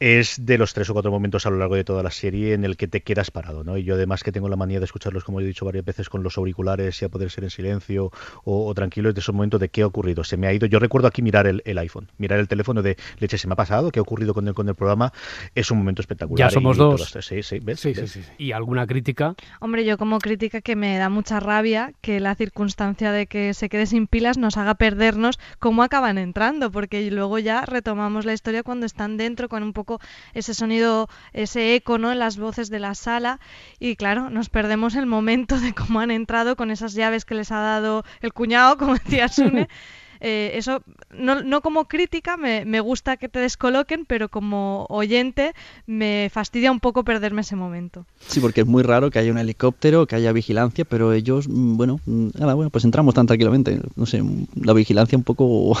es 0.00 0.44
de 0.44 0.58
los 0.58 0.74
tres 0.74 0.90
o 0.90 0.92
cuatro 0.92 1.10
momentos 1.10 1.46
a 1.46 1.50
lo 1.50 1.56
largo 1.56 1.74
de 1.74 1.84
toda 1.84 2.02
la 2.02 2.10
serie 2.10 2.52
en 2.52 2.64
el 2.64 2.76
que 2.76 2.88
te 2.88 3.02
quedas 3.02 3.30
parado, 3.30 3.64
¿no? 3.64 3.78
Y 3.78 3.84
yo 3.84 3.94
además 3.94 4.22
que 4.22 4.32
tengo 4.32 4.48
la 4.48 4.56
manía 4.56 4.78
de 4.78 4.84
escucharlos, 4.84 5.24
como 5.24 5.40
he 5.40 5.44
dicho 5.44 5.64
varias 5.64 5.84
veces, 5.84 6.08
con 6.08 6.22
los 6.22 6.36
auriculares, 6.36 7.00
ya 7.00 7.08
poder 7.08 7.30
ser 7.30 7.44
en 7.44 7.50
silencio 7.50 8.12
o, 8.44 8.66
o 8.66 8.74
tranquilo, 8.74 9.08
es 9.08 9.14
de 9.14 9.20
esos 9.20 9.34
momentos 9.34 9.60
de 9.60 9.68
qué 9.68 9.82
ha 9.82 9.86
ocurrido. 9.86 10.24
Se 10.24 10.36
me 10.36 10.46
ha 10.46 10.52
ido. 10.52 10.66
Yo 10.66 10.78
recuerdo 10.78 11.08
aquí 11.08 11.22
mirar 11.22 11.46
el, 11.46 11.62
el, 11.64 11.78
iPhone, 11.78 12.10
mirar 12.18 12.38
el 12.38 12.48
teléfono 12.48 12.82
de 12.82 12.96
leche, 13.18 13.38
se 13.38 13.46
me 13.46 13.54
ha 13.54 13.56
pasado, 13.56 13.90
qué 13.90 13.98
ha 13.98 14.02
ocurrido 14.02 14.34
con 14.34 14.46
el, 14.48 14.54
con 14.54 14.68
el 14.68 14.74
programa. 14.74 15.12
Es 15.54 15.70
un 15.70 15.78
momento 15.78 16.02
espectacular. 16.02 16.48
Ya 16.48 16.52
somos 16.52 16.76
dos. 16.76 17.10
Todas, 17.10 17.24
sí, 17.24 17.42
sí, 17.42 17.60
¿ves? 17.60 17.80
Sí, 17.80 17.92
¿ves? 17.94 18.10
sí, 18.10 18.22
sí, 18.22 18.30
¿Y 18.38 18.52
alguna 18.52 18.86
crítica? 18.86 19.34
Hombre, 19.60 19.84
yo 19.84 19.96
como 19.96 20.18
crítica 20.18 20.60
que 20.60 20.76
me 20.76 20.98
da 20.98 21.08
mucha 21.08 21.40
rabia 21.40 21.92
que 22.00 22.20
la 22.20 22.34
circunstancia 22.34 23.12
de 23.12 23.26
que 23.26 23.54
se 23.54 23.68
quede 23.68 23.86
sin 23.86 24.06
pilas 24.06 24.36
nos 24.36 24.56
haga 24.56 24.74
perdernos 24.74 25.38
cómo 25.58 25.82
acaban 25.82 26.18
entrando, 26.18 26.70
porque 26.70 27.10
luego 27.10 27.38
ya 27.38 27.62
retomamos 27.62 28.24
la 28.24 28.34
historia 28.34 28.62
cuando 28.62 28.84
están 28.84 29.16
dentro 29.16 29.48
con 29.48 29.62
un 29.62 29.72
poco 29.72 29.85
ese 30.34 30.52
sonido 30.52 30.66
sonido, 30.66 31.08
ese 31.32 31.76
eco 31.76 31.96
¿no? 31.96 32.10
en 32.10 32.18
las 32.18 32.38
voces 32.38 32.70
de 32.70 32.80
la 32.80 32.96
sala 32.96 33.38
y 33.78 33.94
claro, 33.94 34.30
nos 34.30 34.48
perdemos 34.48 34.96
el 34.96 35.06
momento 35.06 35.60
de 35.60 35.74
cómo 35.74 36.00
han 36.00 36.10
entrado 36.10 36.56
con 36.56 36.72
esas 36.72 36.94
llaves 36.94 37.24
que 37.24 37.36
les 37.36 37.52
ha 37.52 37.60
dado 37.60 38.04
el 38.20 38.32
cuñado, 38.32 38.76
como 38.76 38.94
decía 38.94 39.28
Sune. 39.28 39.68
Eh, 40.18 40.52
eso, 40.54 40.82
no, 41.14 41.42
no, 41.42 41.60
como 41.60 41.84
crítica, 41.84 42.38
me, 42.38 42.64
me, 42.64 42.80
gusta 42.80 43.18
que 43.18 43.28
te 43.28 43.38
descoloquen, 43.38 44.06
pero 44.06 44.30
como 44.30 44.86
oyente 44.88 45.52
me 45.86 46.30
fastidia 46.32 46.72
un 46.72 46.80
poco 46.80 47.04
perderme 47.04 47.42
ese 47.42 47.54
momento. 47.54 48.06
Sí, 48.26 48.40
porque 48.40 48.62
es 48.62 48.66
muy 48.66 48.82
raro 48.82 49.10
que 49.10 49.18
haya 49.18 49.30
un 49.30 49.36
helicóptero, 49.36 50.06
que 50.06 50.16
haya 50.16 50.32
vigilancia, 50.32 50.86
pero 50.86 51.12
ellos, 51.12 51.48
bueno, 51.48 52.00
nada, 52.06 52.54
bueno 52.54 52.70
pues 52.70 52.86
entramos 52.86 53.14
tan 53.14 53.26
tranquilamente. 53.26 53.78
No 53.94 54.06
sé, 54.06 54.22
la 54.54 54.72
vigilancia 54.72 55.18
un 55.18 55.24
poco... 55.24 55.76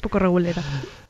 poco 0.00 0.18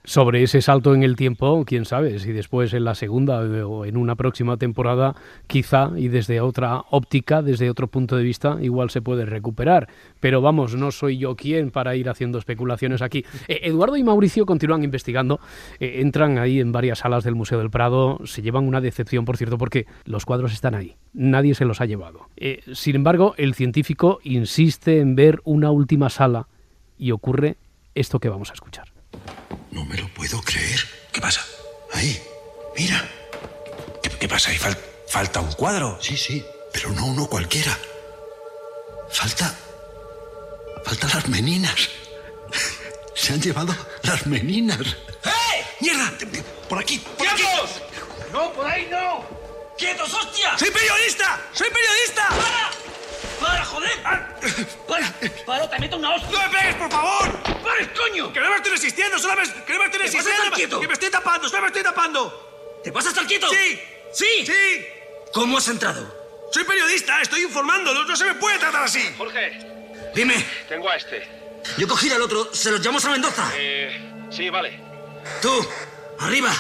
sobre 0.03 0.43
ese 0.43 0.63
salto 0.63 0.95
en 0.95 1.03
el 1.03 1.15
tiempo, 1.15 1.63
quién 1.67 1.85
sabe, 1.85 2.19
si 2.19 2.33
después 2.33 2.73
en 2.73 2.85
la 2.85 2.95
segunda 2.95 3.41
o 3.67 3.85
en 3.85 3.97
una 3.97 4.17
próxima 4.17 4.57
temporada, 4.57 5.15
quizá, 5.47 5.91
y 5.97 6.09
desde 6.09 6.41
otra 6.41 6.83
óptica, 6.91 7.43
desde 7.43 7.69
otro 7.69 7.87
punto 7.87 8.17
de 8.17 8.23
vista, 8.23 8.57
igual 8.63 8.91
se 8.91 9.03
puede 9.03 9.27
recuperar. 9.27 9.89
Pero 10.19 10.41
vamos, 10.41 10.75
no 10.75 10.91
soy 10.91 11.19
yo 11.19 11.37
quien 11.37 11.71
para 11.71 11.97
ir 11.97 12.09
haciendo 12.09 12.39
especulaciones 12.39 13.03
aquí. 13.03 13.25
Eh, 13.47 13.61
Eduardo 13.65 13.97
y 13.97 14.03
Mauricio 14.03 14.47
continúan 14.47 14.85
investigando, 14.85 15.39
eh, 15.79 16.01
entran 16.01 16.39
ahí 16.39 16.61
en 16.61 16.73
varias 16.73 17.01
salas 17.01 17.23
del 17.23 17.35
Museo 17.35 17.59
del 17.59 17.71
Prado, 17.71 18.21
se 18.25 18.41
llevan 18.41 18.67
una 18.67 18.81
decepción, 18.81 19.27
por 19.27 19.37
cierto, 19.37 19.59
porque 19.59 19.87
los 20.05 20.25
cuadros 20.25 20.53
están 20.53 20.75
ahí, 20.75 20.97
nadie 21.13 21.55
se 21.55 21.67
los 21.67 21.81
ha 21.83 21.87
llevado. 21.87 22.29
Eh, 22.37 22.63
sin 22.73 22.97
embargo, 22.97 23.35
el 23.37 23.55
científico 23.55 24.19
insiste 24.25 25.01
en 25.01 25.15
ver 25.15 25.41
una 25.45 25.71
última 25.71 26.09
sala 26.09 26.49
y 26.97 27.11
ocurre 27.13 27.57
esto 28.01 28.19
que 28.19 28.29
vamos 28.29 28.51
a 28.51 28.55
escuchar. 28.55 28.93
No 29.71 29.85
me 29.85 29.97
lo 29.97 30.09
puedo 30.15 30.41
creer. 30.43 30.81
¿Qué 31.13 31.21
pasa? 31.21 31.45
Ahí, 31.93 32.21
mira. 32.77 33.09
¿Qué, 34.03 34.11
qué 34.11 34.29
pasa? 34.29 34.51
Ahí 34.51 34.59
fal 34.59 34.77
falta 35.09 35.41
un 35.41 35.53
cuadro. 35.53 35.99
Sí, 36.01 36.17
sí, 36.17 36.45
pero 36.73 36.91
no 36.91 37.07
uno 37.07 37.27
cualquiera. 37.27 37.77
Falta. 39.11 39.55
Falta 40.85 41.09
las 41.15 41.29
meninas. 41.29 41.89
Se 43.15 43.35
han 43.35 43.41
llevado 43.41 43.75
las 44.03 44.27
meninas. 44.27 44.81
¡Eh! 44.81 45.65
¡Mierda! 45.81 46.13
Por 46.69 46.79
aquí, 46.79 46.99
por 47.19 47.29
aquí. 47.29 47.43
¡No, 48.33 48.53
por 48.53 48.67
ahí 48.67 48.89
no! 48.91 49.25
¡Quietos, 49.77 50.13
hostia! 50.15 50.57
¡Soy 50.57 50.71
periodista! 50.71 51.41
¡Soy 51.53 51.69
periodista! 51.69 52.29
¡Para! 52.29 52.80
¡Para, 53.41 53.65
joder! 53.65 54.03
¡Para! 54.87 55.15
¡Para, 55.47 55.71
te 55.71 55.79
meto 55.79 55.97
una 55.97 56.15
hostia! 56.15 56.31
¡No 56.31 56.49
me 56.51 56.59
pegues, 56.59 56.75
por 56.77 56.91
favor! 56.91 57.43
¡Para, 57.43 57.95
coño! 57.95 58.33
¡Que 58.33 58.41
no 58.41 58.51
me 58.51 58.57
estoy 58.57 58.73
resistiendo! 58.73 59.19
¡Solamente 59.19 59.65
que 59.65 59.73
no 59.73 59.79
me 59.79 59.85
estoy 59.87 60.01
resistiendo! 60.01 60.81
¡Que 60.81 60.87
me 60.87 60.95
estoy 60.95 61.11
tapando! 61.11 61.49
¡Solo 61.49 61.63
me 61.63 61.69
estoy 61.69 61.83
tapando! 61.83 62.81
¿Te 62.85 62.91
vas 62.91 63.07
a 63.07 63.09
estar 63.11 63.27
quieto? 63.27 63.49
¡Sí! 63.49 63.81
¿Sí? 64.13 64.47
¡Sí! 64.47 64.87
¿Cómo 65.33 65.59
has 65.59 65.69
entrado? 65.69 66.21
Soy 66.53 66.65
periodista, 66.65 67.21
estoy 67.23 67.43
informando. 67.43 67.95
No, 67.95 68.05
no 68.05 68.17
se 68.17 68.25
me 68.25 68.35
puede 68.35 68.59
tratar 68.59 68.85
así. 68.85 69.03
Jorge. 69.17 69.59
Dime. 70.15 70.45
Tengo 70.69 70.91
a 70.91 70.97
este. 70.97 71.27
Yo 71.79 71.87
cogí 71.87 72.11
al 72.11 72.23
otro. 72.23 72.53
¿Se 72.53 72.71
los 72.71 72.81
llamos 72.81 73.05
a 73.05 73.11
Mendoza? 73.11 73.51
Eh, 73.57 74.27
sí, 74.31 74.51
vale. 74.51 74.81
Tú, 75.41 75.69
arriba. 76.19 76.53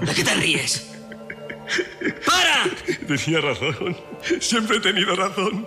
¿De 0.00 0.14
qué 0.14 0.24
te 0.24 0.34
ríes? 0.34 0.91
¡Para! 2.26 2.64
Tenía 3.06 3.40
razón. 3.40 3.96
Siempre 4.40 4.76
he 4.76 4.80
tenido 4.80 5.14
razón. 5.14 5.66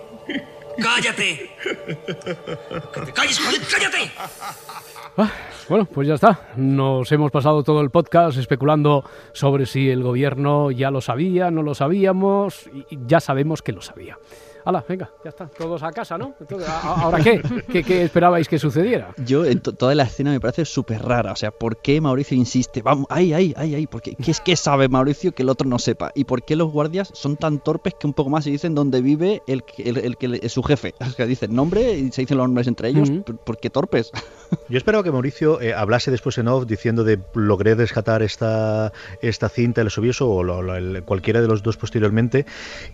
¡Cállate! 0.78 1.50
¡Que 1.62 3.00
te 3.00 3.12
calles, 3.12 3.38
joder! 3.38 3.60
¡Cállate! 3.70 4.10
Ah, 5.16 5.30
bueno, 5.68 5.86
pues 5.86 6.06
ya 6.06 6.14
está. 6.14 6.50
Nos 6.56 7.10
hemos 7.10 7.30
pasado 7.30 7.62
todo 7.62 7.80
el 7.80 7.90
podcast 7.90 8.36
especulando 8.36 9.02
sobre 9.32 9.64
si 9.64 9.88
el 9.88 10.02
gobierno 10.02 10.70
ya 10.70 10.90
lo 10.90 11.00
sabía, 11.00 11.50
no 11.50 11.62
lo 11.62 11.74
sabíamos, 11.74 12.68
y 12.90 12.98
ya 13.06 13.20
sabemos 13.20 13.62
que 13.62 13.72
lo 13.72 13.80
sabía. 13.80 14.18
Hala, 14.66 14.84
venga, 14.88 15.08
ya 15.22 15.28
está, 15.30 15.46
todos 15.46 15.80
a 15.84 15.92
casa, 15.92 16.18
¿no? 16.18 16.34
Entonces, 16.40 16.68
¿Ahora 16.68 17.22
qué? 17.22 17.40
qué? 17.70 17.84
¿Qué, 17.84 18.02
esperabais 18.02 18.48
que 18.48 18.58
sucediera? 18.58 19.14
Yo, 19.24 19.44
en 19.44 19.60
toda 19.60 19.94
la 19.94 20.02
escena 20.02 20.32
me 20.32 20.40
parece 20.40 20.64
súper 20.64 21.02
rara. 21.04 21.30
O 21.30 21.36
sea, 21.36 21.52
¿por 21.52 21.80
qué 21.80 22.00
Mauricio 22.00 22.36
insiste? 22.36 22.82
Vamos, 22.82 23.06
ay, 23.08 23.32
ay, 23.32 23.54
ay, 23.56 23.76
ay, 23.76 23.86
porque 23.86 24.16
¿qué 24.16 24.32
es 24.32 24.40
que 24.40 24.56
sabe 24.56 24.88
Mauricio 24.88 25.30
que 25.30 25.44
el 25.44 25.50
otro 25.50 25.68
no 25.68 25.78
sepa? 25.78 26.10
¿Y 26.16 26.24
por 26.24 26.42
qué 26.42 26.56
los 26.56 26.72
guardias 26.72 27.12
son 27.14 27.36
tan 27.36 27.60
torpes 27.60 27.94
que 27.94 28.08
un 28.08 28.12
poco 28.12 28.28
más 28.28 28.42
se 28.42 28.50
dicen 28.50 28.74
dónde 28.74 29.00
vive 29.02 29.40
el, 29.46 29.62
el, 29.78 29.98
el 29.98 30.16
que 30.16 30.40
es 30.42 30.52
su 30.52 30.64
jefe? 30.64 30.94
O 31.06 31.10
sea, 31.10 31.26
dicen 31.26 31.54
nombre 31.54 31.92
y 31.92 32.10
se 32.10 32.22
dicen 32.22 32.36
los 32.36 32.48
nombres 32.48 32.66
entre 32.66 32.88
ellos. 32.88 33.08
Uh 33.08 33.12
-huh. 33.22 33.36
¿Por 33.38 33.58
qué 33.58 33.70
torpes? 33.70 34.10
Yo 34.68 34.76
esperaba 34.78 35.04
que 35.04 35.12
Mauricio 35.12 35.60
eh, 35.60 35.74
hablase 35.74 36.10
después 36.10 36.38
en 36.38 36.48
off 36.48 36.66
diciendo 36.66 37.04
de 37.04 37.20
logré 37.34 37.76
rescatar 37.76 38.22
esta, 38.24 38.92
esta 39.22 39.48
cinta, 39.48 39.80
el 39.80 39.90
subioso 39.90 40.28
o 40.28 40.42
lo, 40.42 40.60
lo, 40.60 40.74
el, 40.74 41.04
cualquiera 41.04 41.40
de 41.40 41.46
los 41.46 41.62
dos 41.62 41.76
posteriormente 41.76 42.46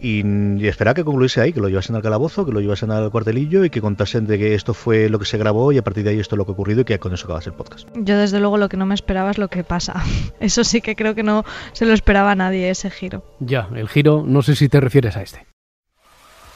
y, 0.03 0.23
y 0.63 0.69
esperaba 0.69 0.93
que 0.95 1.05
concluyese 1.05 1.41
ahí, 1.41 1.53
que 1.55 1.62
lo 1.63 1.69
llevasen 1.69 1.97
al 1.97 2.03
calabozo, 2.03 2.45
que 2.45 2.53
lo 2.53 2.61
llevasen 2.61 2.91
al 2.91 3.11
cuartelillo 3.11 3.65
y 3.65 3.71
que 3.71 3.81
contasen 3.81 4.27
de 4.27 4.39
que 4.39 4.55
esto 4.55 4.75
fue 4.75 5.09
lo 5.09 5.19
que 5.19 5.25
se 5.25 5.39
grabó 5.39 5.73
y 5.73 5.79
a 5.79 5.83
partir 5.83 6.05
de 6.05 6.11
ahí 6.11 6.21
esto 6.21 6.35
es 6.35 6.39
lo 6.39 6.45
que 6.45 6.51
ha 6.51 6.55
ocurrido 6.55 6.83
y 6.83 6.85
que 6.85 6.99
con 6.99 7.15
eso 7.15 7.25
acabas 7.25 7.47
el 7.47 7.55
podcast. 7.55 7.89
Yo 7.95 8.19
desde 8.19 8.41
luego 8.41 8.59
lo 8.59 8.69
que 8.69 8.77
no 8.77 8.87
me 8.87 8.95
esperaba 8.95 9.31
es 9.31 9.39
lo 9.39 9.49
que 9.49 9.65
pasa. 9.65 10.03
Eso 10.41 10.65
sí 10.65 10.81
que 10.81 10.97
creo 10.97 11.15
que 11.15 11.23
no 11.23 11.45
se 11.73 11.87
lo 11.87 11.95
esperaba 11.95 12.33
a 12.33 12.35
nadie 12.35 12.69
ese 12.69 12.91
giro. 12.91 13.25
Ya, 13.41 13.69
el 13.75 13.89
giro, 13.89 14.25
no 14.27 14.43
sé 14.43 14.57
si 14.57 14.69
te 14.69 14.81
refieres 14.81 15.17
a 15.17 15.23
este. 15.23 15.47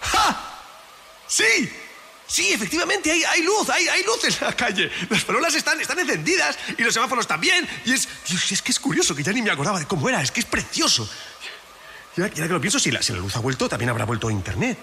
¡Ja! 0.00 0.36
¡Sí! 1.26 1.70
Sí, 2.26 2.52
efectivamente, 2.52 3.12
hay, 3.12 3.22
hay 3.22 3.42
luz, 3.42 3.70
hay, 3.70 3.86
hay, 3.86 4.02
luz 4.02 4.24
en 4.24 4.34
la 4.46 4.52
calle. 4.52 4.90
Las 5.08 5.22
farolas 5.22 5.54
están, 5.54 5.80
están 5.80 5.98
encendidas 6.00 6.58
y 6.76 6.82
los 6.82 6.92
semáforos 6.92 7.26
también. 7.26 7.66
Y 7.84 7.92
es, 7.92 8.08
Dios, 8.26 8.50
es 8.50 8.62
que 8.62 8.72
es 8.72 8.80
curioso, 8.80 9.14
que 9.14 9.22
ya 9.22 9.32
ni 9.32 9.42
me 9.42 9.50
acordaba 9.50 9.78
de 9.78 9.86
cómo 9.86 10.08
era, 10.08 10.20
es 10.20 10.32
que 10.32 10.40
es 10.40 10.46
precioso. 10.46 11.08
Y 12.16 12.20
ahora, 12.20 12.32
y 12.34 12.38
ahora 12.38 12.48
que 12.48 12.54
lo 12.54 12.60
pienso, 12.60 12.80
si 12.80 12.90
la, 12.90 13.00
si 13.00 13.12
la 13.12 13.20
luz 13.20 13.36
ha 13.36 13.40
vuelto, 13.40 13.68
también 13.68 13.90
habrá 13.90 14.04
vuelto 14.04 14.26
a 14.26 14.32
Internet. 14.32 14.76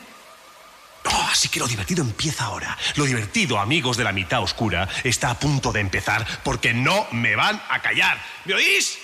Oh, 1.05 1.27
así 1.31 1.49
que 1.49 1.59
lo 1.59 1.67
divertido 1.67 2.03
empieza 2.03 2.45
ahora. 2.45 2.77
Lo 2.95 3.05
divertido, 3.05 3.59
amigos 3.59 3.97
de 3.97 4.03
la 4.03 4.11
mitad 4.11 4.41
oscura, 4.41 4.87
está 5.03 5.31
a 5.31 5.39
punto 5.39 5.71
de 5.71 5.81
empezar 5.81 6.25
porque 6.43 6.73
no 6.73 7.07
me 7.11 7.35
van 7.35 7.61
a 7.69 7.81
callar. 7.81 8.17
¿Me 8.45 8.53
oís? 8.53 8.97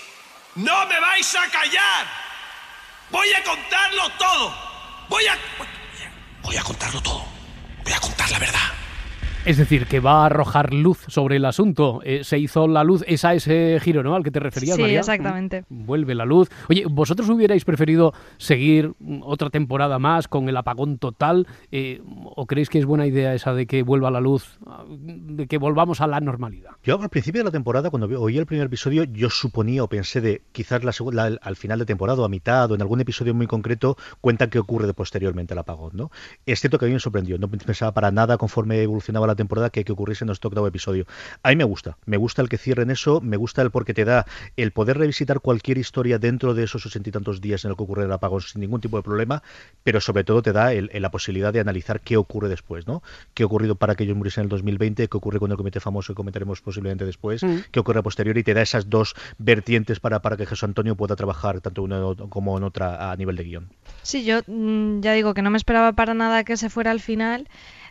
¡No 0.54 0.86
me 0.86 0.98
vais 0.98 1.34
a 1.34 1.50
callar! 1.50 2.06
Voy 3.10 3.28
a 3.32 3.42
contarlo 3.42 4.08
todo. 4.18 4.54
Voy 5.08 5.26
a... 5.26 5.38
Voy 6.42 6.56
a 6.56 6.62
contarlo 6.62 7.02
todo. 7.02 7.24
Voy 7.84 7.92
a 7.92 8.00
contar 8.00 8.30
la 8.30 8.38
verdad. 8.38 8.79
Es 9.46 9.56
decir, 9.56 9.86
que 9.86 10.00
va 10.00 10.22
a 10.22 10.26
arrojar 10.26 10.74
luz 10.74 10.98
sobre 11.08 11.36
el 11.36 11.44
asunto. 11.46 12.00
Eh, 12.04 12.24
se 12.24 12.38
hizo 12.38 12.68
la 12.68 12.84
luz, 12.84 13.02
es 13.08 13.24
a 13.24 13.32
ese 13.34 13.78
giro, 13.82 14.02
¿no? 14.02 14.14
Al 14.14 14.22
que 14.22 14.30
te 14.30 14.38
referías, 14.38 14.76
Sí, 14.76 14.82
María. 14.82 15.00
exactamente. 15.00 15.64
Mm, 15.70 15.86
Vuelve 15.86 16.14
la 16.14 16.26
luz. 16.26 16.50
Oye, 16.68 16.84
¿vosotros 16.88 17.28
hubierais 17.30 17.64
preferido 17.64 18.12
seguir 18.36 18.92
mm, 18.98 19.22
otra 19.24 19.48
temporada 19.48 19.98
más 19.98 20.28
con 20.28 20.48
el 20.50 20.56
apagón 20.58 20.98
total? 20.98 21.46
Eh, 21.72 22.02
¿O 22.36 22.46
creéis 22.46 22.68
que 22.68 22.78
es 22.78 22.84
buena 22.84 23.06
idea 23.06 23.34
esa 23.34 23.54
de 23.54 23.66
que 23.66 23.82
vuelva 23.82 24.10
la 24.10 24.20
luz, 24.20 24.58
ah, 24.66 24.84
de 24.88 25.46
que 25.46 25.56
volvamos 25.56 26.02
a 26.02 26.06
la 26.06 26.20
normalidad? 26.20 26.72
Yo 26.84 27.00
al 27.00 27.08
principio 27.08 27.40
de 27.40 27.46
la 27.46 27.50
temporada, 27.50 27.88
cuando 27.88 28.06
vi- 28.08 28.16
oí 28.16 28.36
el 28.36 28.46
primer 28.46 28.66
episodio, 28.66 29.04
yo 29.04 29.30
suponía 29.30 29.82
o 29.82 29.88
pensé 29.88 30.20
de 30.20 30.42
quizás 30.52 30.84
la, 30.84 30.92
la- 31.12 31.38
al 31.40 31.56
final 31.56 31.78
de 31.78 31.86
temporada 31.86 32.20
o 32.20 32.24
a 32.26 32.28
mitad 32.28 32.70
o 32.70 32.74
en 32.74 32.82
algún 32.82 33.00
episodio 33.00 33.32
muy 33.34 33.46
concreto 33.46 33.96
cuentan 34.20 34.50
qué 34.50 34.58
ocurre 34.58 34.86
de 34.86 34.92
posteriormente 34.94 35.54
al 35.54 35.58
apagón. 35.60 35.92
¿no? 35.94 36.10
Es 36.44 36.60
cierto 36.60 36.78
que 36.78 36.84
a 36.84 36.88
mí 36.88 36.94
me 36.94 37.00
sorprendió, 37.00 37.38
no 37.38 37.48
pensaba 37.48 37.92
para 37.92 38.10
nada 38.10 38.36
conforme 38.36 38.82
evolucionaba 38.82 39.29
la 39.30 39.36
temporada 39.36 39.70
que, 39.70 39.84
que 39.84 39.92
ocurriese 39.92 40.24
en 40.24 40.30
este 40.30 40.46
octavo 40.48 40.66
episodio. 40.66 41.06
A 41.42 41.48
mí 41.50 41.56
me 41.56 41.64
gusta, 41.64 41.96
me 42.06 42.16
gusta 42.16 42.42
el 42.42 42.48
que 42.48 42.58
cierren 42.58 42.90
eso, 42.90 43.20
me 43.20 43.36
gusta 43.36 43.62
el 43.62 43.70
porque 43.70 43.94
te 43.94 44.04
da 44.04 44.26
el 44.56 44.72
poder 44.72 44.98
revisitar 44.98 45.40
cualquier 45.40 45.78
historia 45.78 46.18
dentro 46.18 46.54
de 46.54 46.64
esos 46.64 46.84
ochenta 46.86 47.08
y 47.08 47.12
tantos 47.12 47.40
días 47.40 47.64
en 47.64 47.70
el 47.70 47.76
que 47.76 47.82
ocurre 47.82 48.04
el 48.04 48.12
apagón 48.12 48.40
sin 48.42 48.60
ningún 48.60 48.80
tipo 48.80 48.96
de 48.96 49.02
problema, 49.02 49.42
pero 49.84 50.00
sobre 50.00 50.24
todo 50.24 50.42
te 50.42 50.52
da 50.52 50.72
el- 50.72 50.90
el- 50.92 51.02
la 51.02 51.10
posibilidad 51.10 51.52
de 51.52 51.60
analizar 51.60 52.00
qué 52.00 52.16
ocurre 52.16 52.48
después, 52.48 52.86
¿no? 52.86 53.02
¿Qué 53.34 53.42
ha 53.42 53.46
ocurrido 53.46 53.74
para 53.74 53.94
que 53.94 54.04
ellos 54.04 54.16
muriesen 54.16 54.42
en 54.42 54.44
el 54.46 54.48
2020? 54.50 55.08
¿Qué 55.08 55.16
ocurre 55.16 55.38
con 55.38 55.50
el 55.50 55.56
comité 55.56 55.80
famoso 55.80 56.12
que 56.12 56.16
comentaremos 56.16 56.60
posiblemente 56.60 57.04
después? 57.04 57.42
Mm. 57.42 57.56
¿Qué 57.70 57.80
ocurre 57.80 58.00
a 58.00 58.02
posteriori? 58.02 58.40
Y 58.40 58.44
te 58.44 58.54
da 58.54 58.62
esas 58.62 58.88
dos 58.90 59.14
vertientes 59.38 60.00
para, 60.00 60.20
para 60.22 60.36
que 60.36 60.46
Jesús 60.46 60.64
Antonio 60.64 60.94
pueda 60.96 61.16
trabajar 61.16 61.60
tanto 61.60 61.84
en 61.84 61.92
una 61.92 62.14
como 62.28 62.56
en 62.58 62.64
otra 62.64 63.10
a 63.12 63.16
nivel 63.16 63.36
de 63.36 63.44
guion. 63.44 63.68
Sí, 64.02 64.24
yo 64.24 64.40
mm, 64.46 65.00
ya 65.00 65.12
digo 65.12 65.34
que 65.34 65.42
no 65.42 65.50
me 65.50 65.56
esperaba 65.56 65.92
para 65.92 66.14
nada 66.14 66.44
que 66.44 66.56
se 66.56 66.70
fuera 66.70 66.90
al 66.90 67.00
final. 67.00 67.48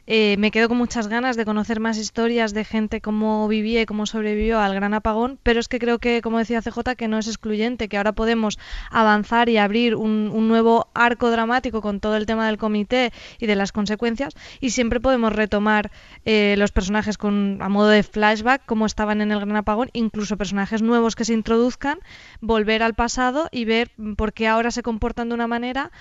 Eh, 0.07 0.35
me 0.37 0.51
quedo 0.51 0.69
con 0.69 0.77
muchas 0.77 1.07
ganas 1.07 1.35
de 1.35 1.45
conocer 1.45 1.79
más 1.79 1.97
historias 1.97 2.53
de 2.53 2.65
gente 2.65 3.01
cómo 3.01 3.47
vivía 3.47 3.81
y 3.81 3.85
cómo 3.85 4.05
sobrevivió 4.05 4.59
al 4.59 4.73
gran 4.73 4.93
apagón, 4.93 5.39
pero 5.43 5.59
es 5.59 5.67
que 5.67 5.79
creo 5.79 5.99
que, 5.99 6.21
como 6.21 6.37
decía 6.37 6.61
CJ, 6.61 6.95
que 6.97 7.07
no 7.07 7.17
es 7.17 7.27
excluyente, 7.27 7.87
que 7.87 7.97
ahora 7.97 8.13
podemos 8.13 8.59
avanzar 8.91 9.49
y 9.49 9.57
abrir 9.57 9.95
un, 9.95 10.29
nuevo 10.49 10.87
arco 10.93 11.29
dramático 11.29 11.81
con 11.81 11.99
todo 11.99 12.15
el 12.15 12.25
tema 12.25 12.47
del 12.47 12.57
comité 12.57 13.11
y 13.39 13.45
de 13.45 13.55
las 13.55 13.71
consecuencias, 13.71 14.33
y 14.59 14.71
siempre 14.71 14.99
podemos 14.99 15.33
retomar 15.33 15.91
eh, 16.25 16.55
los 16.57 16.71
personajes 16.71 17.17
con, 17.17 17.59
a 17.61 17.69
modo 17.69 17.89
de 17.89 18.03
flashback, 18.03 18.65
como 18.65 18.85
estaban 18.85 19.21
en 19.21 19.31
el 19.31 19.39
gran 19.39 19.55
apagón, 19.55 19.89
incluso 19.93 20.37
personajes 20.37 20.81
nuevos 20.81 21.15
que 21.15 21.25
se 21.25 21.33
introduzcan, 21.33 21.99
volver 22.41 22.83
al 22.83 22.93
pasado 22.93 23.47
y 23.51 23.65
ver 23.65 23.91
por 24.17 24.33
qué 24.33 24.47
ahora 24.47 24.71
se 24.71 24.83
comportan 24.83 25.29
de 25.29 25.35
una 25.35 25.47
manera 25.47 25.91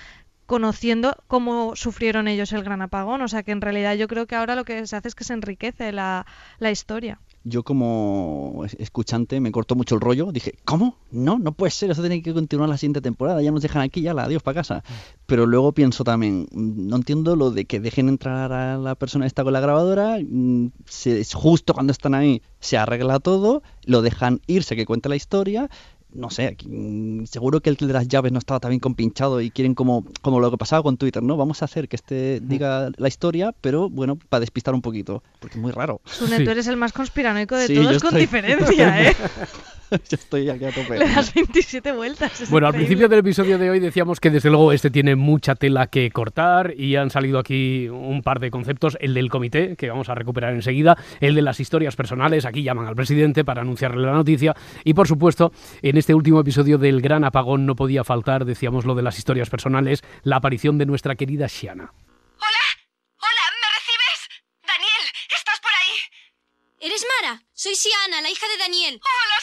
conociendo 0.49 1.15
cómo 1.27 1.75
sufrieron 1.75 2.27
ellos 2.27 2.51
el 2.53 2.63
gran 2.63 2.81
apagón. 2.81 3.21
O 3.21 3.27
sea 3.27 3.43
que 3.43 3.51
en 3.51 3.61
realidad 3.61 3.93
yo 3.95 4.07
creo 4.07 4.25
que 4.25 4.35
ahora 4.35 4.55
lo 4.55 4.65
que 4.65 4.85
se 4.87 4.95
hace 4.95 5.07
es 5.07 5.13
que 5.15 5.23
se 5.23 5.33
enriquece 5.33 5.91
la, 5.91 6.25
la 6.57 6.71
historia. 6.71 7.21
Yo 7.43 7.63
como 7.63 8.63
es- 8.65 8.75
escuchante 8.79 9.39
me 9.39 9.51
cortó 9.51 9.75
mucho 9.75 9.93
el 9.95 10.01
rollo. 10.01 10.31
Dije, 10.31 10.55
¿cómo? 10.65 10.97
No, 11.11 11.37
no 11.37 11.51
puede 11.53 11.69
ser. 11.71 11.91
Eso 11.91 12.01
tiene 12.01 12.21
que 12.23 12.33
continuar 12.33 12.67
la 12.67 12.77
siguiente 12.77 12.99
temporada. 12.99 13.41
Ya 13.43 13.51
nos 13.51 13.61
dejan 13.61 13.83
aquí, 13.83 14.01
ya 14.01 14.13
la 14.15 14.23
adiós 14.23 14.41
para 14.41 14.55
casa. 14.55 14.83
Pero 15.27 15.45
luego 15.45 15.71
pienso 15.71 16.03
también, 16.03 16.47
no 16.51 16.95
entiendo 16.97 17.35
lo 17.35 17.51
de 17.51 17.65
que 17.65 17.79
dejen 17.79 18.09
entrar 18.09 18.51
a 18.51 18.77
la 18.77 18.95
persona 18.95 19.27
esta 19.27 19.43
con 19.43 19.53
la 19.53 19.59
grabadora. 19.61 20.17
mm, 20.19 20.71
se- 20.85 21.23
justo 21.33 21.73
cuando 21.75 21.91
están 21.91 22.15
ahí 22.15 22.41
se 22.59 22.77
arregla 22.77 23.19
todo, 23.19 23.61
lo 23.85 24.01
dejan 24.01 24.41
irse 24.47 24.75
que 24.75 24.85
cuente 24.87 25.09
la 25.09 25.15
historia. 25.15 25.69
No 26.11 26.31
sé, 26.31 26.57
mm, 26.65 27.25
seguro 27.25 27.59
que 27.61 27.69
el 27.69 27.75
de 27.77 27.93
las 27.93 28.07
llaves 28.07 28.31
no 28.31 28.39
estaba 28.39 28.59
también 28.59 28.79
compinchado 28.79 29.41
y 29.41 29.51
quieren 29.51 29.75
como, 29.75 30.03
como 30.21 30.39
lo 30.39 30.49
que 30.49 30.57
pasaba 30.57 30.81
con 30.81 30.97
Twitter, 30.97 31.21
¿no? 31.21 31.37
Vamos 31.37 31.61
a 31.61 31.65
hacer 31.65 31.87
que 31.87 31.95
este 31.97 32.39
diga 32.41 32.89
la 32.97 33.07
historia, 33.07 33.53
pero 33.61 33.89
bueno, 33.89 34.17
para 34.29 34.39
despistar 34.39 34.73
un 34.73 34.81
poquito, 34.81 35.21
porque 35.39 35.57
es 35.57 35.61
muy 35.61 35.71
raro. 35.71 36.01
Sune, 36.05 36.43
tú 36.43 36.49
eres 36.49 36.65
el 36.67 36.77
más 36.77 36.93
conspiranoico 36.93 37.55
de 37.55 37.67
Sí, 37.67 37.75
todos 37.75 38.01
con 38.01 38.09
estoy- 38.09 38.21
diferencia, 38.21 39.09
¿eh? 39.11 39.15
Yo 40.09 40.15
estoy 40.15 40.49
aquí 40.49 40.65
a 40.65 40.71
tope. 40.71 40.97
Le 40.97 41.09
das 41.09 41.33
27 41.33 41.91
vueltas. 41.93 42.49
Bueno, 42.49 42.67
al 42.67 42.73
principio 42.73 43.09
del 43.09 43.19
episodio 43.19 43.57
de 43.57 43.69
hoy 43.69 43.79
decíamos 43.79 44.19
que 44.19 44.29
desde 44.29 44.49
luego 44.49 44.71
este 44.71 44.89
tiene 44.89 45.15
mucha 45.15 45.55
tela 45.55 45.87
que 45.87 46.11
cortar 46.11 46.73
y 46.77 46.95
han 46.95 47.09
salido 47.09 47.39
aquí 47.39 47.87
un 47.89 48.21
par 48.21 48.39
de 48.39 48.51
conceptos, 48.51 48.97
el 49.01 49.13
del 49.13 49.29
comité, 49.29 49.75
que 49.75 49.89
vamos 49.89 50.09
a 50.09 50.15
recuperar 50.15 50.53
enseguida, 50.53 50.97
el 51.19 51.35
de 51.35 51.41
las 51.41 51.59
historias 51.59 51.95
personales, 51.95 52.45
aquí 52.45 52.63
llaman 52.63 52.87
al 52.87 52.95
presidente 52.95 53.43
para 53.43 53.61
anunciarle 53.61 54.05
la 54.05 54.13
noticia 54.13 54.55
y 54.83 54.93
por 54.93 55.07
supuesto 55.07 55.51
en 55.81 55.97
este 55.97 56.13
último 56.13 56.39
episodio 56.39 56.77
del 56.77 57.01
gran 57.01 57.23
apagón 57.23 57.65
no 57.65 57.75
podía 57.75 58.03
faltar, 58.03 58.45
decíamos 58.45 58.85
lo 58.85 58.95
de 58.95 59.01
las 59.01 59.17
historias 59.17 59.49
personales, 59.49 60.03
la 60.23 60.37
aparición 60.37 60.77
de 60.77 60.85
nuestra 60.85 61.15
querida 61.15 61.47
Shiana. 61.47 61.91
Hola, 62.37 63.45
¿me 63.61 63.67
recibes? 63.75 64.43
Daniel, 64.65 65.03
¿estás 65.35 65.59
por 65.59 65.71
ahí? 65.71 66.87
¿Eres 66.87 67.05
Mara? 67.21 67.41
Soy 67.53 67.75
Siana, 67.75 68.21
la 68.21 68.29
hija 68.29 68.47
de 68.47 68.57
Daniel. 68.57 69.01
Hola, 69.01 69.38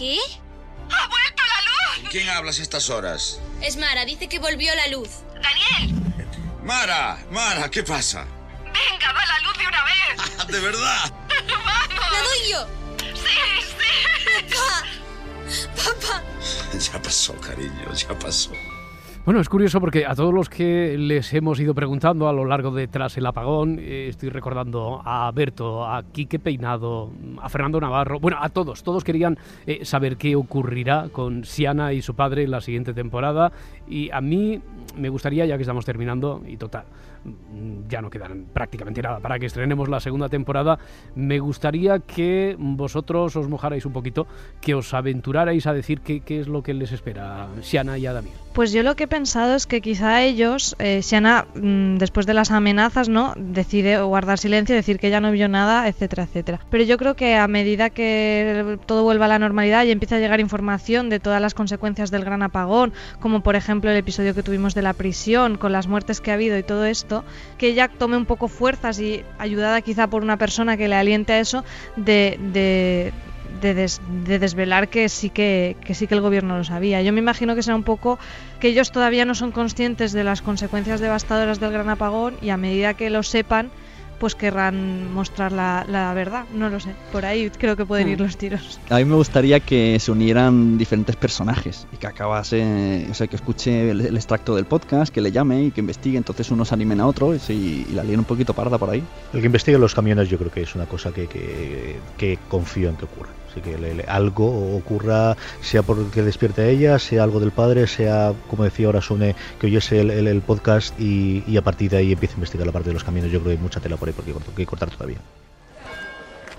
¿Qué? 0.00 0.16
¡Ha 0.16 1.08
vuelto 1.08 1.42
la 1.42 1.60
luz! 1.60 2.00
¿Con 2.00 2.06
quién 2.06 2.30
hablas 2.30 2.58
a 2.58 2.62
estas 2.62 2.88
horas? 2.88 3.38
Es 3.60 3.76
Mara, 3.76 4.06
dice 4.06 4.30
que 4.30 4.38
volvió 4.38 4.74
la 4.74 4.86
luz. 4.86 5.10
Daniel, 5.42 5.94
Mara, 6.64 7.22
Mara, 7.30 7.70
¿qué 7.70 7.82
pasa? 7.82 8.26
venga, 8.64 9.12
da 9.12 9.26
la 9.26 9.40
luz 9.40 9.58
de 9.58 9.66
una 9.66 9.84
vez. 9.84 10.46
¿De 10.48 10.60
verdad? 10.60 11.12
¡Vamos! 11.90 12.12
¡La 12.12 12.22
doy 12.22 12.50
yo! 12.50 12.66
¡Sí, 13.14 13.36
sí! 13.76 14.54
¡Papá! 14.54 14.86
¡Papá! 15.76 16.22
Ya 16.92 17.02
pasó, 17.02 17.38
cariño, 17.38 17.92
ya 17.92 18.18
pasó. 18.18 18.52
Bueno, 19.30 19.42
es 19.42 19.48
curioso 19.48 19.80
porque 19.80 20.06
a 20.06 20.16
todos 20.16 20.34
los 20.34 20.48
que 20.48 20.98
les 20.98 21.32
hemos 21.34 21.60
ido 21.60 21.72
preguntando 21.72 22.28
a 22.28 22.32
lo 22.32 22.44
largo 22.44 22.72
de 22.72 22.88
Tras 22.88 23.16
el 23.16 23.26
Apagón, 23.26 23.78
eh, 23.78 24.08
estoy 24.08 24.28
recordando 24.28 25.00
a 25.04 25.30
Berto, 25.30 25.86
a 25.86 26.02
Quique 26.02 26.40
Peinado, 26.40 27.12
a 27.40 27.48
Fernando 27.48 27.80
Navarro, 27.80 28.18
bueno, 28.18 28.38
a 28.40 28.48
todos, 28.48 28.82
todos 28.82 29.04
querían 29.04 29.38
eh, 29.68 29.84
saber 29.84 30.16
qué 30.16 30.34
ocurrirá 30.34 31.10
con 31.12 31.44
Siana 31.44 31.92
y 31.92 32.02
su 32.02 32.16
padre 32.16 32.42
en 32.42 32.50
la 32.50 32.60
siguiente 32.60 32.92
temporada 32.92 33.52
y 33.86 34.10
a 34.10 34.20
mí 34.20 34.60
me 34.96 35.08
gustaría, 35.08 35.46
ya 35.46 35.56
que 35.56 35.62
estamos 35.62 35.84
terminando, 35.84 36.42
y 36.44 36.56
total, 36.56 36.86
ya 37.88 38.00
no 38.00 38.10
quedan 38.10 38.46
prácticamente 38.52 39.02
nada 39.02 39.20
para 39.20 39.38
que 39.38 39.46
estrenemos 39.46 39.88
la 39.88 40.00
segunda 40.00 40.28
temporada, 40.28 40.78
me 41.14 41.38
gustaría 41.38 41.98
que 42.00 42.56
vosotros 42.58 43.36
os 43.36 43.48
mojarais 43.48 43.84
un 43.86 43.92
poquito, 43.92 44.26
que 44.60 44.74
os 44.74 44.92
aventurarais 44.94 45.66
a 45.66 45.72
decir 45.72 46.00
qué, 46.00 46.20
qué 46.20 46.40
es 46.40 46.48
lo 46.48 46.62
que 46.62 46.74
les 46.74 46.92
espera 46.92 47.48
Siana 47.60 47.98
y 47.98 48.06
a 48.06 48.12
Damián. 48.12 48.34
Pues 48.52 48.72
yo 48.72 48.82
lo 48.82 48.96
que 48.96 49.04
he 49.04 49.08
pensado 49.20 49.54
es 49.54 49.66
que 49.66 49.82
quizá 49.82 50.22
ellos, 50.22 50.74
eh, 50.78 51.02
Siana, 51.02 51.44
mm, 51.54 51.98
después 51.98 52.24
de 52.24 52.32
las 52.32 52.50
amenazas, 52.50 53.10
¿no? 53.10 53.34
Decide 53.36 54.00
guardar 54.00 54.38
silencio, 54.38 54.74
decir 54.74 54.98
que 54.98 55.10
ya 55.10 55.20
no 55.20 55.30
vio 55.30 55.46
nada, 55.46 55.86
etcétera, 55.88 56.22
etcétera. 56.22 56.60
Pero 56.70 56.84
yo 56.84 56.96
creo 56.96 57.16
que 57.16 57.36
a 57.36 57.46
medida 57.46 57.90
que 57.90 58.78
todo 58.86 59.02
vuelva 59.02 59.26
a 59.26 59.28
la 59.28 59.38
normalidad 59.38 59.84
y 59.84 59.90
empieza 59.90 60.16
a 60.16 60.20
llegar 60.20 60.40
información 60.40 61.10
de 61.10 61.20
todas 61.20 61.42
las 61.42 61.52
consecuencias 61.52 62.10
del 62.10 62.24
gran 62.24 62.42
apagón, 62.42 62.94
como 63.20 63.42
por 63.42 63.56
ejemplo 63.56 63.90
el 63.90 63.98
episodio 63.98 64.34
que 64.34 64.42
tuvimos 64.42 64.74
de 64.74 64.80
la 64.80 64.94
prisión, 64.94 65.58
con 65.58 65.70
las 65.72 65.86
muertes 65.86 66.22
que 66.22 66.30
ha 66.30 66.34
habido 66.34 66.56
y 66.56 66.62
todo 66.62 66.86
esto, 66.86 67.22
que 67.58 67.66
ella 67.68 67.88
tome 67.88 68.16
un 68.16 68.24
poco 68.24 68.48
fuerzas 68.48 69.00
y 69.00 69.22
ayudada 69.38 69.82
quizá 69.82 70.06
por 70.06 70.22
una 70.22 70.38
persona 70.38 70.78
que 70.78 70.88
le 70.88 70.94
aliente 70.94 71.34
a 71.34 71.40
eso, 71.40 71.62
de, 71.96 72.38
de, 72.54 73.12
de, 73.60 73.74
des- 73.74 74.00
de 74.24 74.38
desvelar 74.38 74.88
que 74.88 75.08
sí 75.08 75.30
que, 75.30 75.76
que 75.84 75.94
sí 75.94 76.06
que 76.06 76.14
el 76.14 76.20
gobierno 76.20 76.56
lo 76.58 76.64
sabía. 76.64 77.02
Yo 77.02 77.12
me 77.12 77.20
imagino 77.20 77.54
que 77.54 77.62
será 77.62 77.76
un 77.76 77.84
poco 77.84 78.18
que 78.60 78.68
ellos 78.68 78.90
todavía 78.92 79.24
no 79.24 79.34
son 79.34 79.52
conscientes 79.52 80.12
de 80.12 80.24
las 80.24 80.42
consecuencias 80.42 81.00
devastadoras 81.00 81.60
del 81.60 81.72
gran 81.72 81.88
apagón 81.88 82.34
y 82.42 82.50
a 82.50 82.56
medida 82.56 82.94
que 82.94 83.10
lo 83.10 83.22
sepan, 83.22 83.70
pues 84.18 84.34
querrán 84.34 85.10
mostrar 85.14 85.50
la, 85.50 85.86
la 85.88 86.12
verdad. 86.12 86.44
No 86.52 86.68
lo 86.68 86.78
sé. 86.78 86.90
Por 87.10 87.24
ahí 87.24 87.48
creo 87.48 87.74
que 87.74 87.86
pueden 87.86 88.06
ir 88.10 88.20
los 88.20 88.36
tiros. 88.36 88.78
A 88.90 88.96
mí 88.98 89.06
me 89.06 89.14
gustaría 89.14 89.60
que 89.60 89.98
se 89.98 90.12
unieran 90.12 90.76
diferentes 90.76 91.16
personajes 91.16 91.86
y 91.90 91.96
que 91.96 92.06
acabase, 92.06 93.06
o 93.10 93.14
sea, 93.14 93.28
que 93.28 93.36
escuche 93.36 93.90
el, 93.90 94.02
el 94.02 94.16
extracto 94.16 94.54
del 94.56 94.66
podcast, 94.66 95.10
que 95.10 95.22
le 95.22 95.32
llame 95.32 95.64
y 95.64 95.70
que 95.70 95.80
investigue, 95.80 96.18
entonces 96.18 96.50
unos 96.50 96.70
animen 96.70 97.00
a 97.00 97.06
otros 97.06 97.48
y, 97.48 97.86
y 97.88 97.92
la 97.94 98.04
líen 98.04 98.18
un 98.18 98.26
poquito 98.26 98.52
parda 98.52 98.76
por 98.76 98.90
ahí. 98.90 99.02
El 99.32 99.40
que 99.40 99.46
investigue 99.46 99.78
los 99.78 99.94
camiones 99.94 100.28
yo 100.28 100.36
creo 100.36 100.50
que 100.50 100.60
es 100.62 100.74
una 100.74 100.84
cosa 100.84 101.12
que, 101.12 101.26
que, 101.26 101.96
que 102.18 102.38
confío 102.48 102.90
en 102.90 102.96
que 102.96 103.06
ocurra. 103.06 103.30
Así 103.50 103.60
que 103.60 104.04
algo 104.06 104.76
ocurra, 104.76 105.36
sea 105.60 105.82
porque 105.82 106.22
despierte 106.22 106.62
a 106.62 106.66
ella, 106.68 106.98
sea 106.98 107.24
algo 107.24 107.40
del 107.40 107.50
padre, 107.50 107.86
sea, 107.86 108.32
como 108.48 108.64
decía 108.64 108.86
ahora 108.86 109.00
Sune, 109.02 109.34
que 109.58 109.66
oyese 109.66 110.00
el, 110.00 110.10
el- 110.10 110.40
podcast 110.40 110.98
y, 111.00 111.42
y 111.46 111.56
a 111.56 111.62
partir 111.62 111.90
de 111.90 111.96
ahí 111.98 112.12
empiece 112.12 112.34
a 112.34 112.36
investigar 112.36 112.66
la 112.66 112.72
parte 112.72 112.88
de 112.90 112.94
los 112.94 113.04
camiones. 113.04 113.32
Yo 113.32 113.40
creo 113.40 113.50
que 113.52 113.58
hay 113.58 113.62
mucha 113.62 113.80
tela 113.80 113.96
por 113.96 114.08
ahí 114.08 114.14
porque 114.14 114.32
hay 114.32 114.54
que 114.54 114.66
cortar 114.66 114.90
todavía. 114.90 115.18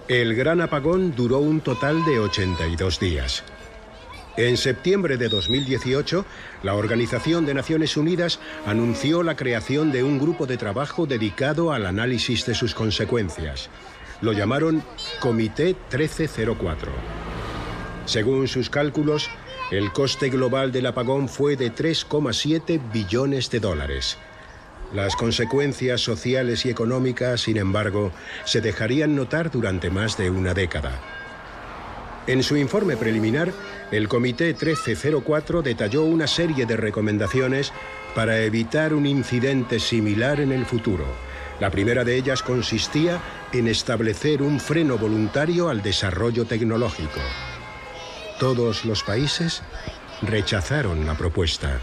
El 0.07 0.35
gran 0.35 0.59
apagón 0.61 1.15
duró 1.15 1.39
un 1.39 1.61
total 1.61 2.03
de 2.05 2.19
82 2.19 2.99
días. 2.99 3.43
En 4.37 4.55
septiembre 4.57 5.17
de 5.17 5.27
2018, 5.29 6.25
la 6.63 6.75
Organización 6.75 7.45
de 7.45 7.53
Naciones 7.53 7.97
Unidas 7.97 8.39
anunció 8.65 9.23
la 9.23 9.35
creación 9.35 9.91
de 9.91 10.03
un 10.03 10.19
grupo 10.19 10.45
de 10.47 10.57
trabajo 10.57 11.05
dedicado 11.05 11.71
al 11.71 11.85
análisis 11.85 12.45
de 12.45 12.55
sus 12.55 12.73
consecuencias. 12.73 13.69
Lo 14.21 14.33
llamaron 14.33 14.83
Comité 15.19 15.75
1304. 15.89 16.91
Según 18.05 18.47
sus 18.47 18.69
cálculos, 18.69 19.29
El 19.71 19.93
coste 19.93 20.29
global 20.29 20.73
del 20.73 20.85
apagón 20.85 21.29
fue 21.29 21.55
de 21.55 21.73
3,7 21.73 22.91
billones 22.91 23.49
de 23.49 23.61
dólares. 23.61 24.17
Las 24.93 25.15
consecuencias 25.15 26.01
sociales 26.01 26.65
y 26.65 26.69
económicas, 26.69 27.39
sin 27.39 27.55
embargo, 27.55 28.11
se 28.43 28.59
dejarían 28.59 29.15
notar 29.15 29.49
durante 29.49 29.89
más 29.89 30.17
de 30.17 30.29
una 30.29 30.53
década. 30.53 30.99
En 32.27 32.43
su 32.43 32.57
informe 32.57 32.97
preliminar, 32.97 33.53
el 33.91 34.09
Comité 34.09 34.47
1304 34.47 35.61
detalló 35.61 36.03
una 36.03 36.27
serie 36.27 36.65
de 36.65 36.75
recomendaciones 36.75 37.71
para 38.13 38.41
evitar 38.41 38.93
un 38.93 39.05
incidente 39.05 39.79
similar 39.79 40.41
en 40.41 40.51
el 40.51 40.65
futuro. 40.65 41.05
La 41.61 41.69
primera 41.69 42.03
de 42.03 42.17
ellas 42.17 42.41
consistía 42.41 43.21
en 43.53 43.67
establecer 43.67 44.41
un 44.41 44.59
freno 44.59 44.97
voluntario 44.97 45.69
al 45.69 45.83
desarrollo 45.83 46.45
tecnológico. 46.45 47.19
Todos 48.39 48.83
los 48.83 49.03
países 49.03 49.61
rechazaron 50.23 51.05
la 51.05 51.15
propuesta. 51.15 51.79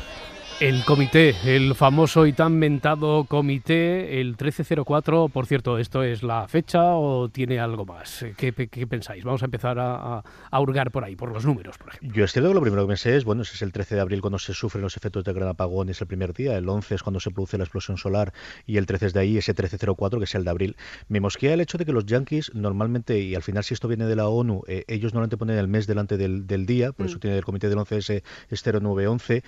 El 0.61 0.85
comité, 0.85 1.37
el 1.47 1.77
famoso 1.77 2.27
y 2.27 2.33
tan 2.33 2.59
mentado 2.59 3.27
comité, 3.29 4.21
el 4.21 4.31
1304, 4.31 5.29
por 5.29 5.47
cierto, 5.47 5.79
¿esto 5.79 6.03
es 6.03 6.25
la 6.25 6.49
fecha 6.49 6.97
o 6.97 7.29
tiene 7.29 7.61
algo 7.61 7.87
más? 7.87 8.27
¿Qué, 8.37 8.53
qué 8.53 8.87
pensáis? 8.89 9.23
Vamos 9.23 9.43
a 9.43 9.45
empezar 9.45 9.79
a, 9.79 10.25
a, 10.51 10.61
hurgar 10.61 10.91
por 10.91 11.05
ahí, 11.05 11.15
por 11.15 11.31
los 11.31 11.47
números, 11.47 11.79
por 11.79 11.91
ejemplo. 11.91 12.13
Yo 12.13 12.25
es 12.25 12.33
cierto 12.33 12.49
que 12.49 12.57
lo 12.57 12.61
primero 12.61 12.83
que 12.83 12.89
pensé 12.89 13.17
es, 13.17 13.25
bueno, 13.25 13.43
ese 13.43 13.55
es 13.55 13.63
el 13.63 13.71
13 13.71 13.95
de 13.95 14.01
abril 14.01 14.21
cuando 14.21 14.41
se 14.41 14.53
sufren 14.53 14.83
los 14.83 14.97
efectos 14.97 15.23
del 15.23 15.37
gran 15.37 15.49
apagón, 15.49 15.91
es 15.91 16.01
el 16.01 16.09
primer 16.09 16.35
día, 16.35 16.59
el 16.59 16.69
11 16.69 16.97
es 16.97 17.03
cuando 17.05 17.21
se 17.21 17.31
produce 17.31 17.57
la 17.57 17.63
explosión 17.63 17.97
solar 17.97 18.33
y 18.67 18.79
el 18.79 18.87
13 18.87 19.07
es 19.07 19.13
de 19.13 19.21
ahí, 19.21 19.39
ese 19.39 19.53
1304 19.53 20.19
que 20.19 20.25
es 20.25 20.35
el 20.35 20.43
de 20.43 20.51
abril. 20.51 20.77
Me 21.07 21.21
mosquea 21.21 21.55
el 21.55 21.61
hecho 21.61 21.79
de 21.79 21.85
que 21.85 21.93
los 21.93 22.05
yankees 22.05 22.53
normalmente, 22.53 23.21
y 23.21 23.37
al 23.37 23.45
final 23.45 23.63
si 23.63 23.75
esto 23.75 23.87
viene 23.87 24.07
de 24.07 24.17
la 24.17 24.27
ONU, 24.27 24.65
eh, 24.67 24.83
ellos 24.89 25.13
normalmente 25.13 25.37
ponen 25.37 25.57
el 25.57 25.69
mes 25.69 25.87
delante 25.87 26.17
del, 26.17 26.49
del 26.49 26.67
día, 26.67 26.91
por 26.91 27.07
mm. 27.07 27.09
eso 27.11 27.19
tiene 27.21 27.37
el 27.37 27.45
comité 27.45 27.69
del 27.69 27.79
11 27.79 27.99
ese 27.99 28.25
es 28.51 28.65
0911. 28.65 29.45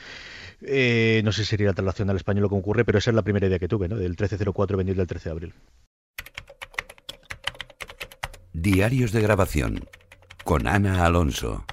Eh, 0.63 1.00
no 1.25 1.33
sé 1.33 1.45
si 1.45 1.51
sería 1.51 1.69
la 1.69 1.75
traslación 1.75 2.11
al 2.11 2.17
español 2.17 2.43
lo 2.43 2.49
que 2.49 2.57
ocurre, 2.57 2.85
pero 2.85 2.99
esa 2.99 3.11
es 3.11 3.15
la 3.15 3.23
primera 3.23 3.47
idea 3.47 3.59
que 3.59 3.69
tuve, 3.69 3.89
¿no? 3.89 3.97
Del 3.97 4.11
1304 4.11 4.77
venir 4.77 4.97
del 4.97 5.07
13 5.07 5.29
de 5.29 5.33
abril. 5.33 5.55
Diarios 8.53 9.13
de 9.13 9.23
grabación 9.23 9.89
con 10.45 10.67
Ana 10.67 11.05
Alonso. 11.07 11.65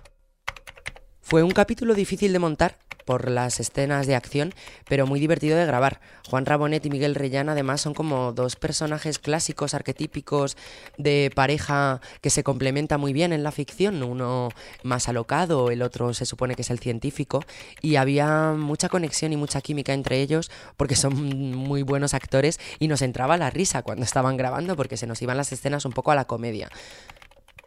Fue 1.21 1.43
un 1.43 1.51
capítulo 1.51 1.93
difícil 1.93 2.31
de 2.31 2.39
montar 2.39 2.77
por 3.07 3.31
las 3.31 3.61
escenas 3.61 4.05
de 4.05 4.15
acción, 4.15 4.53
pero 4.87 5.07
muy 5.07 5.19
divertido 5.21 5.57
de 5.57 5.65
grabar. 5.65 6.01
Juan 6.29 6.45
Rabonet 6.45 6.85
y 6.85 6.89
Miguel 6.89 7.15
Reyán 7.15 7.47
además 7.47 7.79
son 7.79 7.93
como 7.93 8.33
dos 8.33 8.57
personajes 8.57 9.17
clásicos, 9.17 9.73
arquetípicos 9.73 10.57
de 10.97 11.31
pareja 11.33 12.01
que 12.21 12.29
se 12.29 12.43
complementa 12.43 12.97
muy 12.97 13.13
bien 13.13 13.31
en 13.31 13.43
la 13.43 13.53
ficción, 13.53 14.03
uno 14.03 14.49
más 14.83 15.07
alocado, 15.07 15.71
el 15.71 15.81
otro 15.81 16.13
se 16.13 16.25
supone 16.25 16.55
que 16.55 16.63
es 16.63 16.69
el 16.69 16.79
científico, 16.79 17.45
y 17.81 17.95
había 17.95 18.51
mucha 18.51 18.89
conexión 18.89 19.31
y 19.31 19.37
mucha 19.37 19.61
química 19.61 19.93
entre 19.93 20.19
ellos 20.19 20.51
porque 20.75 20.95
son 20.95 21.15
muy 21.55 21.83
buenos 21.83 22.13
actores 22.13 22.59
y 22.77 22.89
nos 22.89 23.01
entraba 23.01 23.37
la 23.37 23.49
risa 23.49 23.83
cuando 23.83 24.03
estaban 24.03 24.35
grabando 24.35 24.75
porque 24.75 24.97
se 24.97 25.07
nos 25.07 25.21
iban 25.21 25.37
las 25.37 25.53
escenas 25.53 25.85
un 25.85 25.93
poco 25.93 26.11
a 26.11 26.15
la 26.15 26.25
comedia. 26.25 26.69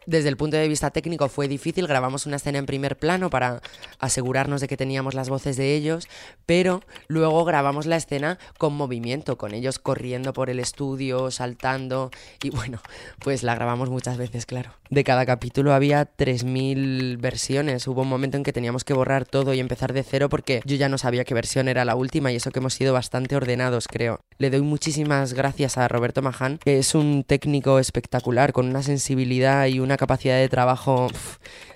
Desde 0.07 0.29
el 0.29 0.37
punto 0.37 0.57
de 0.57 0.67
vista 0.67 0.89
técnico 0.89 1.29
fue 1.29 1.47
difícil, 1.47 1.85
grabamos 1.87 2.25
una 2.25 2.37
escena 2.37 2.57
en 2.57 2.65
primer 2.65 2.97
plano 2.97 3.29
para 3.29 3.61
asegurarnos 3.99 4.59
de 4.59 4.67
que 4.67 4.77
teníamos 4.77 5.13
las 5.13 5.29
voces 5.29 5.57
de 5.57 5.75
ellos, 5.75 6.07
pero 6.47 6.81
luego 7.07 7.45
grabamos 7.45 7.85
la 7.85 7.97
escena 7.97 8.39
con 8.57 8.73
movimiento, 8.73 9.37
con 9.37 9.53
ellos 9.53 9.77
corriendo 9.77 10.33
por 10.33 10.49
el 10.49 10.59
estudio, 10.59 11.29
saltando 11.29 12.09
y 12.41 12.49
bueno, 12.49 12.81
pues 13.19 13.43
la 13.43 13.53
grabamos 13.53 13.89
muchas 13.91 14.17
veces, 14.17 14.47
claro. 14.47 14.80
De 14.91 15.05
cada 15.05 15.25
capítulo 15.25 15.73
había 15.73 16.03
3.000 16.17 17.17
versiones, 17.17 17.87
hubo 17.87 18.01
un 18.01 18.09
momento 18.09 18.35
en 18.35 18.43
que 18.43 18.51
teníamos 18.51 18.83
que 18.83 18.93
borrar 18.93 19.25
todo 19.25 19.53
y 19.53 19.61
empezar 19.61 19.93
de 19.93 20.03
cero 20.03 20.27
porque 20.27 20.59
yo 20.65 20.75
ya 20.75 20.89
no 20.89 20.97
sabía 20.97 21.23
qué 21.23 21.33
versión 21.33 21.69
era 21.69 21.85
la 21.85 21.95
última 21.95 22.29
y 22.29 22.35
eso 22.35 22.51
que 22.51 22.59
hemos 22.59 22.73
sido 22.73 22.91
bastante 22.91 23.37
ordenados, 23.37 23.87
creo. 23.87 24.19
Le 24.37 24.49
doy 24.49 24.59
muchísimas 24.59 25.31
gracias 25.31 25.77
a 25.77 25.87
Roberto 25.87 26.21
Maján, 26.21 26.57
que 26.57 26.77
es 26.77 26.93
un 26.93 27.23
técnico 27.23 27.79
espectacular, 27.79 28.51
con 28.51 28.67
una 28.67 28.83
sensibilidad 28.83 29.65
y 29.67 29.79
una 29.79 29.95
capacidad 29.95 30.35
de 30.35 30.49
trabajo, 30.49 31.07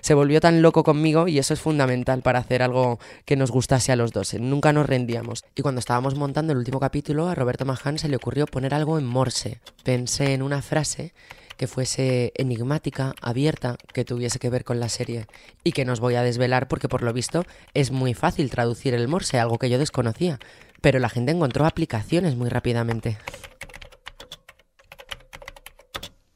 se 0.02 0.12
volvió 0.12 0.38
tan 0.38 0.60
loco 0.60 0.84
conmigo 0.84 1.26
y 1.26 1.38
eso 1.38 1.54
es 1.54 1.60
fundamental 1.60 2.20
para 2.20 2.40
hacer 2.40 2.62
algo 2.62 2.98
que 3.24 3.36
nos 3.36 3.50
gustase 3.50 3.92
a 3.92 3.96
los 3.96 4.12
dos. 4.12 4.34
Nunca 4.34 4.74
nos 4.74 4.84
rendíamos. 4.84 5.42
Y 5.54 5.62
cuando 5.62 5.78
estábamos 5.78 6.16
montando 6.16 6.52
el 6.52 6.58
último 6.58 6.80
capítulo, 6.80 7.28
a 7.28 7.34
Roberto 7.34 7.64
Maján 7.64 7.98
se 7.98 8.10
le 8.10 8.16
ocurrió 8.16 8.44
poner 8.44 8.74
algo 8.74 8.98
en 8.98 9.06
morse. 9.06 9.62
Pensé 9.84 10.34
en 10.34 10.42
una 10.42 10.60
frase 10.60 11.14
que 11.56 11.66
fuese 11.66 12.32
enigmática, 12.36 13.14
abierta, 13.20 13.76
que 13.92 14.04
tuviese 14.04 14.38
que 14.38 14.50
ver 14.50 14.64
con 14.64 14.80
la 14.80 14.88
serie 14.88 15.26
y 15.64 15.72
que 15.72 15.84
nos 15.84 16.00
voy 16.00 16.14
a 16.14 16.22
desvelar 16.22 16.68
porque 16.68 16.88
por 16.88 17.02
lo 17.02 17.12
visto 17.12 17.44
es 17.74 17.90
muy 17.90 18.14
fácil 18.14 18.50
traducir 18.50 18.94
el 18.94 19.08
morse, 19.08 19.38
algo 19.38 19.58
que 19.58 19.70
yo 19.70 19.78
desconocía, 19.78 20.38
pero 20.80 20.98
la 20.98 21.08
gente 21.08 21.32
encontró 21.32 21.66
aplicaciones 21.66 22.36
muy 22.36 22.48
rápidamente. 22.48 23.18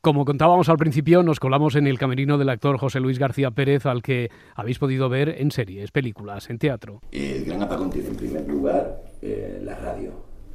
Como 0.02 0.24
contábamos 0.24 0.70
al 0.70 0.78
principio, 0.78 1.22
nos 1.22 1.40
colamos 1.40 1.76
en 1.76 1.86
el 1.86 1.98
camerino 1.98 2.38
del 2.38 2.48
actor 2.48 2.78
José 2.78 3.00
Luis 3.00 3.18
García 3.18 3.50
Pérez, 3.50 3.84
al 3.84 4.00
que 4.00 4.30
habéis 4.54 4.78
podido 4.78 5.10
ver 5.10 5.28
en 5.28 5.50
series, 5.50 5.90
películas, 5.90 6.48
en 6.48 6.58
teatro. 6.58 7.02
El 7.12 7.44
Gran 7.44 7.62
Apagón 7.62 7.90
tiene 7.90 8.08
en 8.08 8.16
primer 8.16 8.48
lugar 8.48 9.02
eh, 9.20 9.60
la 9.62 9.74
radio. 9.74 10.12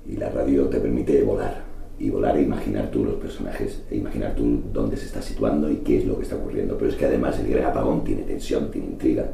Y 0.08 0.18
la 0.18 0.30
radio 0.30 0.68
te 0.68 0.80
permite 0.80 1.22
volar. 1.22 1.75
Y 1.98 2.10
volar 2.10 2.38
e 2.38 2.42
imaginar 2.42 2.92
tú 2.92 3.06
los 3.06 3.16
personajes, 3.16 3.82
e 3.90 3.96
imaginar 3.96 4.36
tú 4.36 4.62
dónde 4.74 4.98
se 4.98 5.06
está 5.06 5.22
situando 5.22 5.70
y 5.72 5.78
qué 5.78 6.00
es 6.00 6.06
lo 6.06 6.18
que 6.18 6.24
está 6.24 6.36
ocurriendo. 6.36 6.78
Pero 6.78 6.92
es 6.92 6.98
que 6.98 7.06
además 7.06 7.40
el 7.40 7.48
Gran 7.48 7.66
Apagón 7.66 8.04
tiene 8.04 8.24
tensión, 8.24 8.70
tiene 8.70 8.88
intriga, 8.88 9.26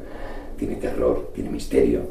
tiene 0.56 0.76
terror, 0.76 1.30
tiene 1.34 1.50
misterio, 1.50 2.02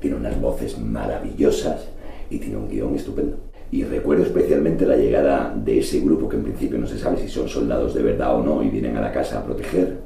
tiene 0.00 0.16
unas 0.16 0.40
voces 0.40 0.78
maravillosas 0.78 1.88
y 2.30 2.38
tiene 2.38 2.56
un 2.56 2.68
guion 2.68 2.94
estupendo. 2.94 3.36
Y 3.72 3.82
recuerdo 3.82 4.22
especialmente 4.22 4.86
la 4.86 4.96
llegada 4.96 5.52
de 5.56 5.80
ese 5.80 6.00
grupo 6.00 6.28
que 6.28 6.36
en 6.36 6.44
principio 6.44 6.78
no 6.78 6.86
se 6.86 6.98
sabe 6.98 7.18
si 7.18 7.28
son 7.28 7.48
soldados 7.48 7.94
de 7.94 8.02
verdad 8.02 8.36
o 8.36 8.42
no 8.44 8.62
y 8.62 8.68
vienen 8.68 8.96
a 8.96 9.00
la 9.00 9.12
casa 9.12 9.40
a 9.40 9.44
proteger 9.44 9.98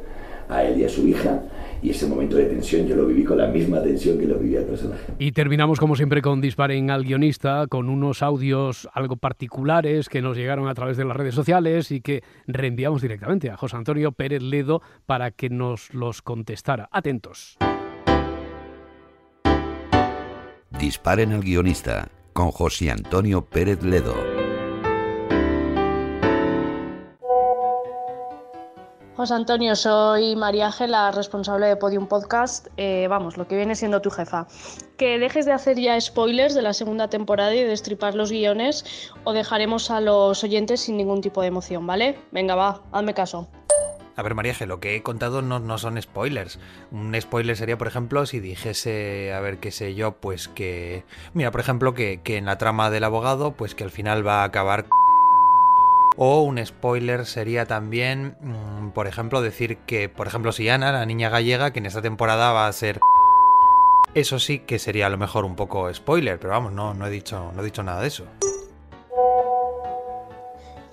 a 0.48 0.64
él 0.64 0.80
y 0.80 0.84
a 0.84 0.88
su 0.88 1.06
hija. 1.06 1.42
Y 1.82 1.90
ese 1.90 2.06
momento 2.06 2.36
de 2.36 2.44
tensión 2.44 2.86
yo 2.86 2.96
lo 2.96 3.06
viví 3.06 3.24
con 3.24 3.38
la 3.38 3.46
misma 3.46 3.82
tensión 3.82 4.18
que 4.18 4.26
lo 4.26 4.38
vivía 4.38 4.60
el 4.60 4.66
personaje. 4.66 5.12
Y 5.18 5.32
terminamos 5.32 5.78
como 5.78 5.96
siempre 5.96 6.20
con 6.20 6.40
Disparen 6.40 6.90
al 6.90 7.04
guionista, 7.04 7.66
con 7.68 7.88
unos 7.88 8.22
audios 8.22 8.88
algo 8.92 9.16
particulares 9.16 10.08
que 10.08 10.20
nos 10.20 10.36
llegaron 10.36 10.68
a 10.68 10.74
través 10.74 10.96
de 10.96 11.04
las 11.04 11.16
redes 11.16 11.34
sociales 11.34 11.90
y 11.90 12.00
que 12.00 12.22
reenviamos 12.46 13.02
directamente 13.02 13.50
a 13.50 13.56
José 13.56 13.76
Antonio 13.76 14.12
Pérez 14.12 14.42
Ledo 14.42 14.82
para 15.06 15.30
que 15.30 15.48
nos 15.48 15.92
los 15.94 16.22
contestara. 16.22 16.88
Atentos. 16.92 17.56
Disparen 20.78 21.32
al 21.32 21.42
guionista 21.42 22.08
con 22.32 22.50
José 22.50 22.90
Antonio 22.90 23.44
Pérez 23.44 23.82
Ledo. 23.82 24.39
José 29.20 29.34
Antonio, 29.34 29.76
soy 29.76 30.34
María 30.34 30.68
Ángela, 30.68 31.10
responsable 31.10 31.66
de 31.66 31.76
Podium 31.76 32.06
Podcast. 32.06 32.68
Eh, 32.78 33.06
vamos, 33.06 33.36
lo 33.36 33.46
que 33.46 33.54
viene 33.54 33.74
siendo 33.74 34.00
tu 34.00 34.08
jefa. 34.08 34.46
Que 34.96 35.18
dejes 35.18 35.44
de 35.44 35.52
hacer 35.52 35.78
ya 35.78 36.00
spoilers 36.00 36.54
de 36.54 36.62
la 36.62 36.72
segunda 36.72 37.08
temporada 37.10 37.54
y 37.54 37.58
de 37.58 37.68
destripar 37.68 38.14
los 38.14 38.30
guiones 38.30 39.12
o 39.24 39.34
dejaremos 39.34 39.90
a 39.90 40.00
los 40.00 40.42
oyentes 40.42 40.80
sin 40.80 40.96
ningún 40.96 41.20
tipo 41.20 41.42
de 41.42 41.48
emoción, 41.48 41.86
¿vale? 41.86 42.18
Venga, 42.32 42.54
va, 42.54 42.80
hazme 42.92 43.12
caso. 43.12 43.46
A 44.16 44.22
ver, 44.22 44.34
María 44.34 44.54
lo 44.66 44.80
que 44.80 44.96
he 44.96 45.02
contado 45.02 45.42
no, 45.42 45.60
no, 45.60 45.78
son 45.78 46.00
spoilers. 46.00 46.58
Un 46.90 47.14
spoiler 47.20 47.56
sería, 47.56 47.76
por 47.76 47.88
ejemplo, 47.88 48.24
si 48.24 48.40
dijese, 48.40 49.32
a 49.34 49.40
ver, 49.40 49.58
qué 49.58 49.70
sé 49.70 49.94
yo, 49.94 50.12
pues 50.12 50.48
que... 50.48 51.04
Mira, 51.34 51.50
por 51.50 51.60
ejemplo, 51.60 51.92
que, 51.92 52.20
que 52.22 52.38
en 52.38 52.46
la 52.46 52.58
trama 52.58 52.90
del 52.90 53.04
abogado, 53.04 53.52
pues 53.52 53.74
que 53.74 53.84
al 53.84 53.90
final 53.90 54.26
va 54.26 54.40
a 54.40 54.44
acabar... 54.44 54.86
O 56.22 56.42
un 56.42 56.62
spoiler 56.62 57.24
sería 57.24 57.64
también, 57.64 58.36
mm, 58.42 58.90
por 58.90 59.06
ejemplo, 59.06 59.40
decir 59.40 59.78
que, 59.86 60.10
por 60.10 60.26
ejemplo, 60.26 60.52
si 60.52 60.68
Ana, 60.68 60.92
la 60.92 61.06
niña 61.06 61.30
gallega, 61.30 61.70
que 61.70 61.78
en 61.78 61.86
esta 61.86 62.02
temporada 62.02 62.52
va 62.52 62.66
a 62.66 62.72
ser... 62.74 63.00
Eso 64.12 64.38
sí 64.38 64.58
que 64.58 64.78
sería 64.78 65.06
a 65.06 65.08
lo 65.08 65.16
mejor 65.16 65.46
un 65.46 65.56
poco 65.56 65.90
spoiler, 65.94 66.38
pero 66.38 66.52
vamos, 66.52 66.72
no, 66.72 66.92
no, 66.92 67.06
he, 67.06 67.10
dicho, 67.10 67.52
no 67.54 67.62
he 67.62 67.64
dicho 67.64 67.82
nada 67.82 68.02
de 68.02 68.08
eso. 68.08 68.26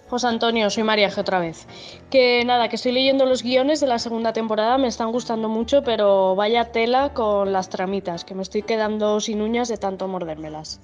José 0.08 0.28
Antonio, 0.28 0.70
soy 0.70 0.84
María 0.84 1.12
G 1.12 1.18
otra 1.18 1.40
vez. 1.40 1.68
Que 2.10 2.46
nada, 2.46 2.70
que 2.70 2.78
estoy 2.78 2.94
leyendo 2.94 3.26
los 3.26 3.44
guiones 3.44 3.82
de 3.82 3.88
la 3.88 4.00
segunda 4.00 4.32
temporada, 4.32 4.78
me 4.78 4.88
están 4.88 5.12
gustando 5.12 5.50
mucho, 5.50 5.84
pero 5.84 6.38
vaya 6.38 6.72
tela 6.72 7.14
con 7.14 7.52
las 7.52 7.68
tramitas, 7.68 8.24
que 8.24 8.34
me 8.34 8.44
estoy 8.44 8.62
quedando 8.62 9.20
sin 9.20 9.42
uñas 9.42 9.68
de 9.68 9.76
tanto 9.76 10.08
mordérmelas. 10.08 10.80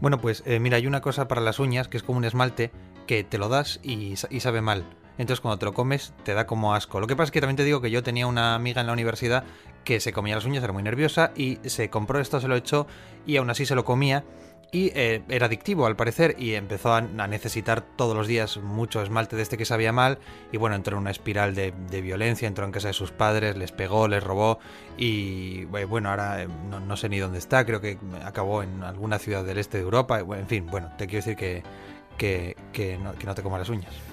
Bueno, 0.00 0.20
pues 0.20 0.42
eh, 0.46 0.58
mira, 0.58 0.78
hay 0.78 0.88
una 0.88 1.00
cosa 1.00 1.28
para 1.28 1.40
las 1.40 1.60
uñas 1.60 1.86
que 1.86 1.96
es 1.96 2.02
como 2.02 2.18
un 2.18 2.24
esmalte 2.24 2.72
que 3.06 3.24
te 3.24 3.38
lo 3.38 3.48
das 3.48 3.80
y, 3.82 4.16
sabe 4.16 4.60
mal. 4.60 4.84
Entonces 5.18 5.40
cuando 5.40 5.58
te 5.58 5.66
lo 5.66 5.74
comes 5.74 6.14
te 6.24 6.34
da 6.34 6.46
como 6.46 6.74
asco. 6.74 7.00
Lo 7.00 7.06
que 7.06 7.16
pasa 7.16 7.26
es 7.26 7.30
que 7.30 7.40
también 7.40 7.56
te 7.56 7.64
digo 7.64 7.80
que 7.80 7.90
yo 7.90 8.02
tenía 8.02 8.26
una 8.26 8.54
amiga 8.54 8.80
en 8.80 8.86
la 8.86 8.92
universidad 8.92 9.44
que 9.84 10.00
se 10.00 10.12
comía 10.12 10.36
las 10.36 10.44
uñas, 10.44 10.62
era 10.62 10.72
muy 10.72 10.82
nerviosa 10.82 11.32
y 11.36 11.58
se 11.64 11.90
compró 11.90 12.20
esto, 12.20 12.40
se 12.40 12.48
lo 12.48 12.56
echó 12.56 12.86
y 13.26 13.36
aún 13.36 13.50
así 13.50 13.66
se 13.66 13.74
lo 13.74 13.84
comía 13.84 14.24
y 14.74 14.90
eh, 14.94 15.22
era 15.28 15.46
adictivo 15.46 15.84
al 15.84 15.96
parecer 15.96 16.34
y 16.38 16.54
empezó 16.54 16.94
a, 16.94 17.02
necesitar 17.02 17.82
todos 17.82 18.16
los 18.16 18.26
días 18.26 18.56
mucho 18.56 19.02
esmalte 19.02 19.36
de 19.36 19.42
este 19.42 19.58
que 19.58 19.66
sabía 19.66 19.92
mal 19.92 20.18
y 20.50 20.56
bueno, 20.56 20.74
entró 20.74 20.96
en 20.96 21.02
una 21.02 21.10
espiral 21.10 21.54
de, 21.54 21.72
violencia, 22.00 22.48
entró 22.48 22.64
en 22.64 22.72
casa 22.72 22.88
de 22.88 22.94
sus 22.94 23.12
padres, 23.12 23.56
les 23.56 23.70
pegó, 23.70 24.08
les 24.08 24.24
robó 24.24 24.58
y 24.96 25.66
eh, 25.76 25.84
bueno, 25.84 26.08
ahora 26.08 26.42
eh, 26.42 26.48
no, 26.48 26.96
sé 26.96 27.10
ni 27.10 27.18
dónde 27.18 27.38
está, 27.38 27.66
creo 27.66 27.82
que 27.82 27.98
acabó 28.24 28.62
en 28.62 28.82
alguna 28.82 29.18
ciudad 29.18 29.44
del 29.44 29.58
este 29.58 29.76
de 29.76 29.84
Europa, 29.84 30.20
en 30.20 30.48
fin, 30.48 30.66
bueno, 30.66 30.90
te 30.96 31.06
quiero 31.06 31.22
decir 31.22 31.36
que, 31.36 31.62
que, 32.16 32.56
que 32.72 32.98
no, 32.98 33.14
que 33.14 33.26
no 33.26 33.34
te 33.34 33.42
comas 33.42 33.60
las 33.60 33.68
uñas. 33.68 34.11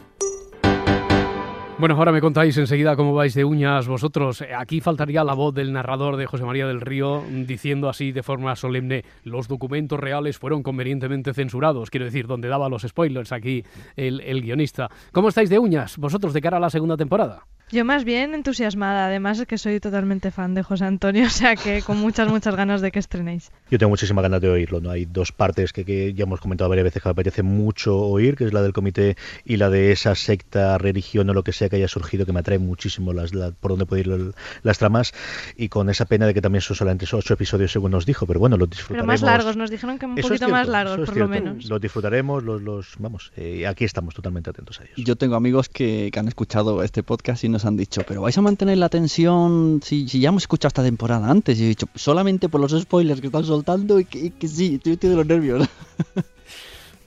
Bueno, 1.80 1.96
ahora 1.96 2.12
me 2.12 2.20
contáis 2.20 2.58
enseguida 2.58 2.98
cómo 2.98 3.14
vais 3.14 3.34
de 3.34 3.46
uñas 3.46 3.88
vosotros. 3.88 4.44
Aquí 4.58 4.82
faltaría 4.82 5.24
la 5.24 5.34
voz 5.34 5.54
del 5.56 5.72
narrador 5.72 6.18
de 6.18 6.26
José 6.26 6.44
María 6.44 6.68
del 6.68 6.82
Río 6.82 7.24
diciendo 7.30 7.88
así 7.88 8.12
de 8.12 8.22
forma 8.22 8.54
solemne, 8.58 9.06
los 9.24 9.48
documentos 9.48 9.98
reales 9.98 10.38
fueron 10.38 10.62
convenientemente 10.62 11.34
censurados. 11.34 11.90
Quiero 11.90 12.06
decir, 12.06 12.28
donde 12.28 12.50
daba 12.50 12.68
los 12.68 12.82
spoilers 12.82 13.32
aquí 13.32 13.64
el, 13.96 14.20
el 14.20 14.42
guionista. 14.42 14.90
¿Cómo 15.14 15.30
estáis 15.30 15.50
de 15.50 15.58
uñas 15.58 15.96
vosotros 15.96 16.34
de 16.34 16.42
cara 16.42 16.58
a 16.58 16.60
la 16.60 16.70
segunda 16.70 16.98
temporada? 16.98 17.46
Yo 17.72 17.86
más 17.86 18.04
bien 18.04 18.34
entusiasmada, 18.34 19.06
además 19.06 19.40
es 19.40 19.46
que 19.46 19.60
soy 19.60 19.80
totalmente 19.80 20.32
fan 20.32 20.56
de 20.56 20.64
José 20.64 20.86
Antonio, 20.86 21.26
o 21.28 21.30
sea 21.30 21.56
que 21.56 21.84
con 21.84 21.98
muchas, 21.98 22.28
muchas 22.28 22.56
ganas 22.56 22.82
de 22.82 22.92
que 22.92 22.98
estrenéis. 22.98 23.52
Yo 23.70 23.78
tengo 23.78 23.92
muchísimas 23.92 24.24
ganas 24.24 24.42
de 24.42 24.50
oírlo, 24.50 24.82
¿no? 24.82 24.90
Hay 24.90 25.06
dos 25.06 25.32
partes 25.32 25.72
que, 25.72 25.86
que 25.86 26.16
ya 26.16 26.24
hemos 26.24 26.42
comentado 26.42 26.68
varias 26.68 26.86
veces 26.86 27.04
que 27.04 27.10
me 27.10 27.12
apetece 27.12 27.44
mucho 27.44 27.96
oír, 27.96 28.36
que 28.36 28.46
es 28.46 28.54
la 28.54 28.64
del 28.64 28.74
comité 28.74 29.18
y 29.46 29.58
la 29.58 29.70
de 29.70 29.92
esa 29.92 30.16
secta, 30.16 30.80
religión 30.80 31.30
o 31.30 31.34
lo 31.34 31.44
que 31.44 31.54
sea 31.54 31.69
que 31.70 31.76
haya 31.78 31.88
surgido, 31.88 32.26
que 32.26 32.34
me 32.34 32.40
atrae 32.40 32.60
muchísimo 32.60 33.14
las, 33.14 33.34
la- 33.34 33.52
por 33.52 33.72
dónde 33.72 33.86
puede 33.86 34.02
ir 34.02 34.10
el- 34.10 34.34
las 34.64 34.78
tramas, 34.78 35.14
y 35.58 35.70
con 35.70 35.90
esa 35.90 36.06
pena 36.06 36.26
de 36.26 36.34
que 36.34 36.42
también 36.42 36.62
son 36.62 36.76
solamente 36.76 37.06
ocho 37.12 37.34
episodios 37.34 37.72
según 37.72 37.92
nos 37.92 38.06
dijo, 38.06 38.26
pero 38.26 38.40
bueno, 38.40 38.58
los 38.58 38.68
Pero 38.68 38.78
disfrutaremos. 38.78 39.08
más 39.08 39.22
largos, 39.22 39.56
nos 39.58 39.70
dijeron 39.72 39.98
que 40.00 40.06
un 40.06 40.12
Eso 40.14 40.20
es 40.20 40.24
poquito 40.24 40.46
cierto, 40.48 40.52
más 40.54 40.68
largos, 40.68 41.06
por 41.06 41.18
lo 41.18 41.28
menos. 41.28 41.66
Los 41.66 41.82
disfrutaremos, 41.82 42.44
los, 42.44 42.62
los 42.62 42.88
vamos, 43.00 43.32
eh, 43.38 43.68
aquí 43.68 43.86
estamos 43.86 44.14
totalmente 44.16 44.50
atentos 44.50 44.80
a 44.80 44.84
ellos. 44.84 44.96
Yo 44.98 45.16
tengo 45.16 45.36
amigos 45.36 45.70
que, 45.70 46.10
que 46.12 46.20
han 46.20 46.28
escuchado 46.28 46.84
este 46.84 47.04
podcast 47.04 47.44
y 47.44 47.50
nos 47.50 47.66
han 47.66 47.78
dicho, 47.78 48.02
pero 48.08 48.22
vais 48.22 48.38
a 48.38 48.42
mantener 48.42 48.78
la 48.78 48.90
tensión 48.90 49.82
si, 49.84 50.08
si 50.08 50.20
ya 50.20 50.30
hemos 50.30 50.44
escuchado 50.44 50.70
esta 50.70 50.84
temporada 50.84 51.30
antes. 51.30 51.60
Y 51.60 51.66
he 51.66 51.68
dicho, 51.70 51.88
solamente 51.96 52.50
por 52.50 52.62
los 52.62 52.72
spoilers 52.80 53.22
que 53.22 53.28
están 53.28 53.44
soltando 53.44 54.00
y 54.00 54.06
que, 54.06 54.20
y 54.26 54.30
que 54.32 54.48
sí, 54.48 54.76
estoy, 54.76 54.94
estoy 54.94 55.10
de 55.12 55.16
los 55.16 55.26
nervios. 55.26 55.68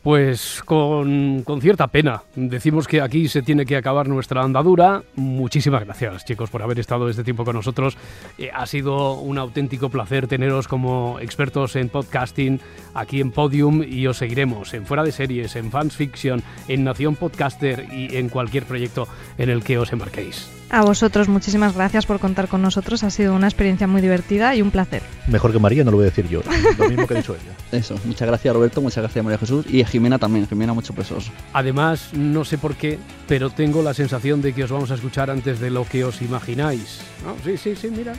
Pues 0.02 0.62
con, 0.64 1.42
con 1.44 1.60
cierta 1.60 1.86
pena. 1.86 2.22
Decimos 2.34 2.88
que 2.88 3.00
aquí 3.00 3.28
se 3.28 3.40
tiene 3.40 3.64
que 3.64 3.76
acabar 3.76 4.08
nuestra 4.08 4.42
andadura. 4.42 5.04
Muchísimas 5.14 5.84
gracias, 5.84 6.24
chicos, 6.24 6.50
por 6.50 6.62
haber 6.62 6.80
estado 6.80 7.08
este 7.08 7.22
tiempo 7.22 7.44
con 7.44 7.54
nosotros. 7.54 7.96
Eh, 8.36 8.50
ha 8.52 8.66
sido 8.66 9.14
un 9.14 9.38
auténtico 9.38 9.90
placer 9.90 10.26
teneros 10.26 10.66
como 10.66 11.20
expertos 11.20 11.76
en 11.76 11.88
podcasting 11.88 12.60
aquí 12.94 13.20
en 13.20 13.30
Podium 13.30 13.84
y 13.84 14.08
os 14.08 14.16
seguiremos 14.16 14.74
en 14.74 14.86
Fuera 14.86 15.04
de 15.04 15.12
Series, 15.12 15.54
en 15.54 15.70
Fans 15.70 15.94
Fiction, 15.94 16.42
en 16.66 16.82
Nación 16.82 17.14
Podcaster 17.14 17.86
y 17.92 18.16
en 18.16 18.28
cualquier 18.28 18.64
proyecto 18.64 19.06
en 19.38 19.50
el 19.50 19.62
que 19.62 19.78
os 19.78 19.92
embarquéis. 19.92 20.48
A 20.72 20.82
vosotros, 20.82 21.28
muchísimas 21.28 21.74
gracias 21.74 22.06
por 22.06 22.18
contar 22.18 22.48
con 22.48 22.62
nosotros. 22.62 23.04
Ha 23.04 23.10
sido 23.10 23.34
una 23.34 23.46
experiencia 23.46 23.86
muy 23.86 24.00
divertida 24.00 24.56
y 24.56 24.62
un 24.62 24.70
placer. 24.70 25.02
Mejor 25.28 25.52
que 25.52 25.58
María 25.58 25.84
no 25.84 25.90
lo 25.90 25.98
voy 25.98 26.04
a 26.04 26.08
decir 26.08 26.26
yo, 26.28 26.40
lo 26.78 26.88
mismo 26.88 27.06
que 27.06 27.12
ha 27.12 27.16
dicho 27.18 27.34
ella. 27.34 27.54
Eso, 27.78 27.94
muchas 28.06 28.26
gracias 28.26 28.54
Roberto, 28.54 28.80
muchas 28.80 29.02
gracias 29.02 29.22
María 29.22 29.38
Jesús 29.38 29.66
y 29.68 29.82
Jimena 29.92 30.18
también, 30.18 30.48
Jimena 30.48 30.72
muchos 30.72 30.96
besos. 30.96 31.30
Además, 31.52 32.14
no 32.14 32.46
sé 32.46 32.56
por 32.56 32.74
qué, 32.74 32.98
pero 33.28 33.50
tengo 33.50 33.82
la 33.82 33.92
sensación 33.92 34.40
de 34.40 34.54
que 34.54 34.64
os 34.64 34.70
vamos 34.70 34.90
a 34.90 34.94
escuchar 34.94 35.30
antes 35.30 35.60
de 35.60 35.70
lo 35.70 35.84
que 35.84 36.02
os 36.02 36.22
imagináis. 36.22 37.02
Sí, 37.44 37.58
sí, 37.58 37.76
sí, 37.76 37.90
mira. 37.94 38.14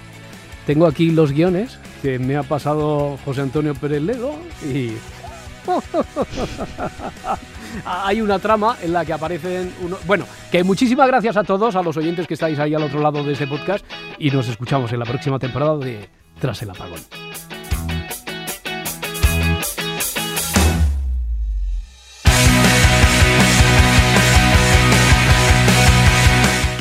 Tengo 0.68 0.86
aquí 0.86 1.10
los 1.10 1.32
guiones 1.32 1.80
que 2.04 2.20
me 2.20 2.38
ha 2.38 2.44
pasado 2.44 3.18
José 3.26 3.42
Antonio 3.42 3.74
Pérez 3.74 4.04
Ledo 4.04 4.36
y... 4.64 4.92
Hay 7.86 8.22
una 8.22 8.38
trama 8.38 8.78
en 8.84 8.94
la 8.94 9.04
que 9.04 9.14
aparecen 9.14 9.74
uno... 9.82 9.98
Bueno, 10.06 10.26
que 10.52 10.64
muchísimas 10.64 11.08
gracias 11.08 11.38
a 11.38 11.44
todos, 11.44 11.76
a 11.76 11.82
los 11.82 11.98
oyentes 11.98 12.28
que 12.28 12.36
estáis 12.36 12.60
ahí 12.60 12.76
al 12.76 12.84
otro 12.84 13.02
lado 13.02 13.24
de 13.24 13.34
ese 13.34 13.48
podcast 13.48 13.84
y 14.20 14.30
nos 14.30 14.48
escuchamos 14.48 14.94
en 14.94 15.00
la 15.00 15.06
próxima 15.06 15.40
temporada 15.40 15.78
de 15.78 16.08
Tras 16.40 16.62
el 16.62 16.70
apagón. 16.70 17.00